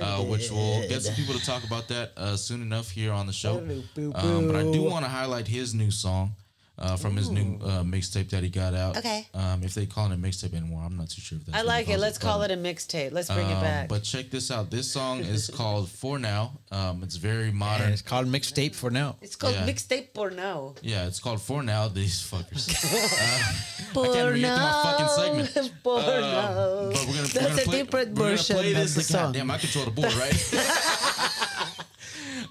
[0.04, 3.28] uh, which we'll get some people to talk about that uh, soon enough here on
[3.28, 3.58] the show.
[4.16, 6.34] Um, but I do want to highlight his new song.
[6.80, 8.98] Uh, from his new uh, mixtape that he got out.
[8.98, 9.26] Okay.
[9.34, 11.58] Um, if they call it a mixtape anymore, I'm not too sure if that's.
[11.58, 11.98] I what like it.
[12.00, 13.12] Let's call it a mixtape.
[13.12, 13.90] Let's bring it um, back.
[13.90, 14.70] But check this out.
[14.70, 16.52] This song is called For Now.
[16.72, 17.92] Um, it's very And modern.
[17.92, 19.16] it's called mixtape for now.
[19.22, 19.66] it's called yeah.
[19.68, 20.76] mixtape por now.
[20.82, 21.88] Yeah, it's called For Now.
[21.88, 22.68] These fuckers.
[23.94, 25.08] Por can't even get through my fucking
[25.48, 25.74] segment.
[25.84, 26.90] Por Um, now.
[26.92, 28.96] but we're gonna, That's we're gonna a play, different we're gonna version play of this.
[28.96, 29.32] the song.
[29.34, 31.07] Damn, I control the board, right?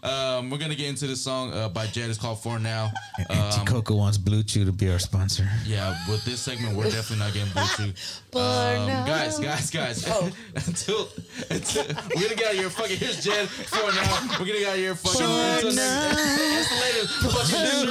[0.06, 2.08] Um, we're gonna get into this song uh, by Jed.
[2.10, 2.90] It's called For Now.
[3.28, 5.48] Auntie Um, Coco wants BlueChew to be our sponsor.
[5.66, 7.92] yeah, with this segment, we're definitely not getting blue chew.
[8.36, 10.04] Um, guys, guys, guys.
[10.06, 10.30] Oh.
[10.54, 11.08] until,
[11.50, 11.84] until
[12.14, 12.68] we're gonna get out of here.
[12.70, 13.48] Fucking here's Jed.
[13.48, 14.94] For now, we're gonna get out of here.
[14.94, 16.12] Fucking For until now.
[16.12, 16.70] next.
[16.70, 17.06] Escalator.
[17.06, 17.86] Fucking shoes,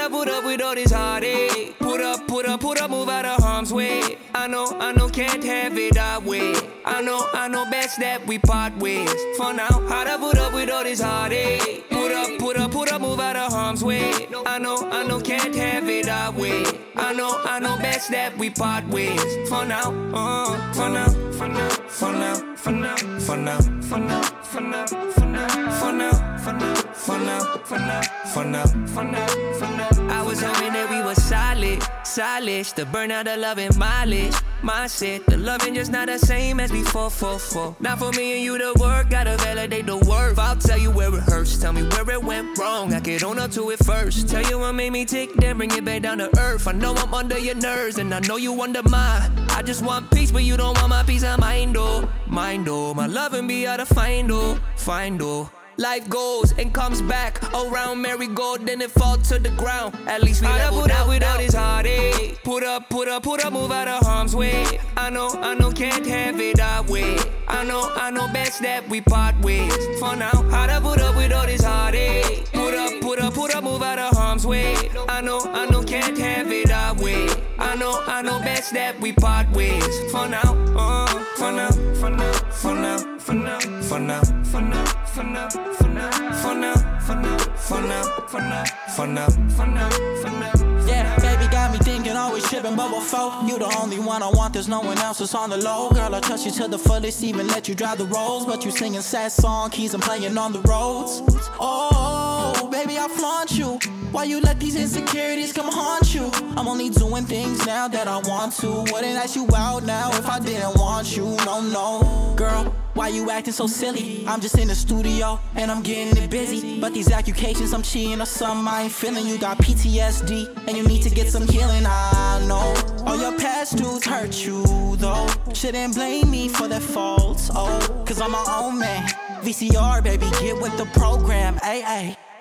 [0.04, 1.78] How'd put up with all this heartache?
[1.78, 4.18] Put up, put up, put up, move out of harm's way.
[4.34, 6.52] I know, I know, can't have it that way.
[6.84, 9.10] I know, I know, best that we part ways.
[9.38, 11.88] For now, how'd I put up with all this heartache?
[11.88, 14.28] Put up, put up, put up, move out of harm's way.
[14.44, 16.66] I know, I know, can't have it that way.
[16.96, 19.48] I know, I know, best that we part ways.
[19.48, 24.22] For now, uh, for now, for now, for now, for now, for now, for now,
[24.42, 28.00] for now, for now, for now, for now, for now, for now,
[28.32, 29.88] for now, for now, for now.
[30.08, 32.64] I was hoping that we were solid, solid.
[32.76, 34.32] To burn out the love and mileage.
[34.62, 37.76] Mindset, the loving just not the same as before, for, for.
[37.80, 40.38] Not for me and you to work, gotta validate the worth.
[40.38, 42.94] I'll tell you where it hurts, tell me where it went wrong.
[42.94, 44.28] I get on up to it first.
[44.28, 46.66] Tell you what made me tick, then bring it back down to earth.
[46.66, 49.30] I know I'm under your nerves, and I know you under mine.
[49.50, 52.08] I just want peace, but you don't want my peace of mind, oh.
[52.26, 52.94] Mind, oh.
[52.94, 54.58] My loving be out of find, oh.
[54.76, 55.50] Find, oh.
[55.76, 59.96] Life goes and comes back around merry-go, then it fall to the ground.
[60.06, 62.40] At least we leveled put up with all this heartache.
[62.44, 64.78] Put up, put up, put up, move out of harm's way.
[64.96, 67.18] I know, I know, can't have it that way.
[67.48, 69.74] I know, I know, best that we part ways.
[69.98, 72.52] For now, how'd I put up with all this heartache?
[72.52, 74.76] Put up, put up, put up, move out of harm's way.
[75.08, 77.28] I know, I know, can't have it that way.
[77.58, 80.12] I know, I know, best that we part ways.
[80.12, 81.06] For now, uh,
[81.36, 82.32] for now, for now,
[82.64, 86.10] for now, for now, for now, for now, for now, for now,
[86.40, 88.64] for now, for now, for now, for now,
[88.96, 89.90] for now, for now,
[90.22, 90.73] for now.
[90.86, 94.52] Yeah, baby got me thinking, always tripping, but before you the only one I want,
[94.52, 95.90] there's no one else that's on the low.
[95.90, 98.44] Girl, I trust you to the fullest, even let you drive the roads.
[98.44, 101.22] But you singing sad song keys and playing on the roads.
[101.58, 103.78] Oh, baby, I flaunt you.
[104.12, 106.30] Why you let these insecurities come haunt you?
[106.56, 108.68] I'm only doing things now that I want to.
[108.92, 111.36] Wouldn't ask you out now if I didn't want you.
[111.44, 112.72] No, no, girl.
[112.94, 114.24] Why you acting so silly?
[114.28, 116.80] I'm just in the studio and I'm getting it busy.
[116.80, 118.68] But these accusations, I'm cheating or something.
[118.68, 121.84] I ain't feeling you got PTSD and you need to get some healing.
[121.86, 122.74] I know
[123.06, 125.26] all your past dudes hurt you though.
[125.52, 127.50] Shouldn't blame me for their faults.
[127.54, 129.06] Oh, cause I'm my own man.
[129.42, 131.58] VCR, baby, get with the program.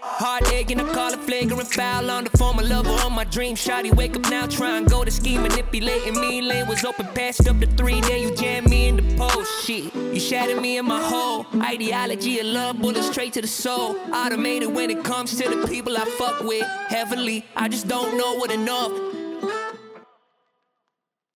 [0.06, 3.56] Heartache and I call it flagrant foul on the former lover on my dream.
[3.56, 6.42] Shotty, wake up now, try and go to ski, manipulating me.
[6.42, 9.66] Lane was open, passed up to three, then you jammed me in the post.
[9.66, 13.96] Shit, you shattered me in my whole ideology of love, bullet straight to the soul.
[14.14, 17.46] Automated when it comes to the people I fuck with heavily.
[17.56, 18.92] I just don't know what enough.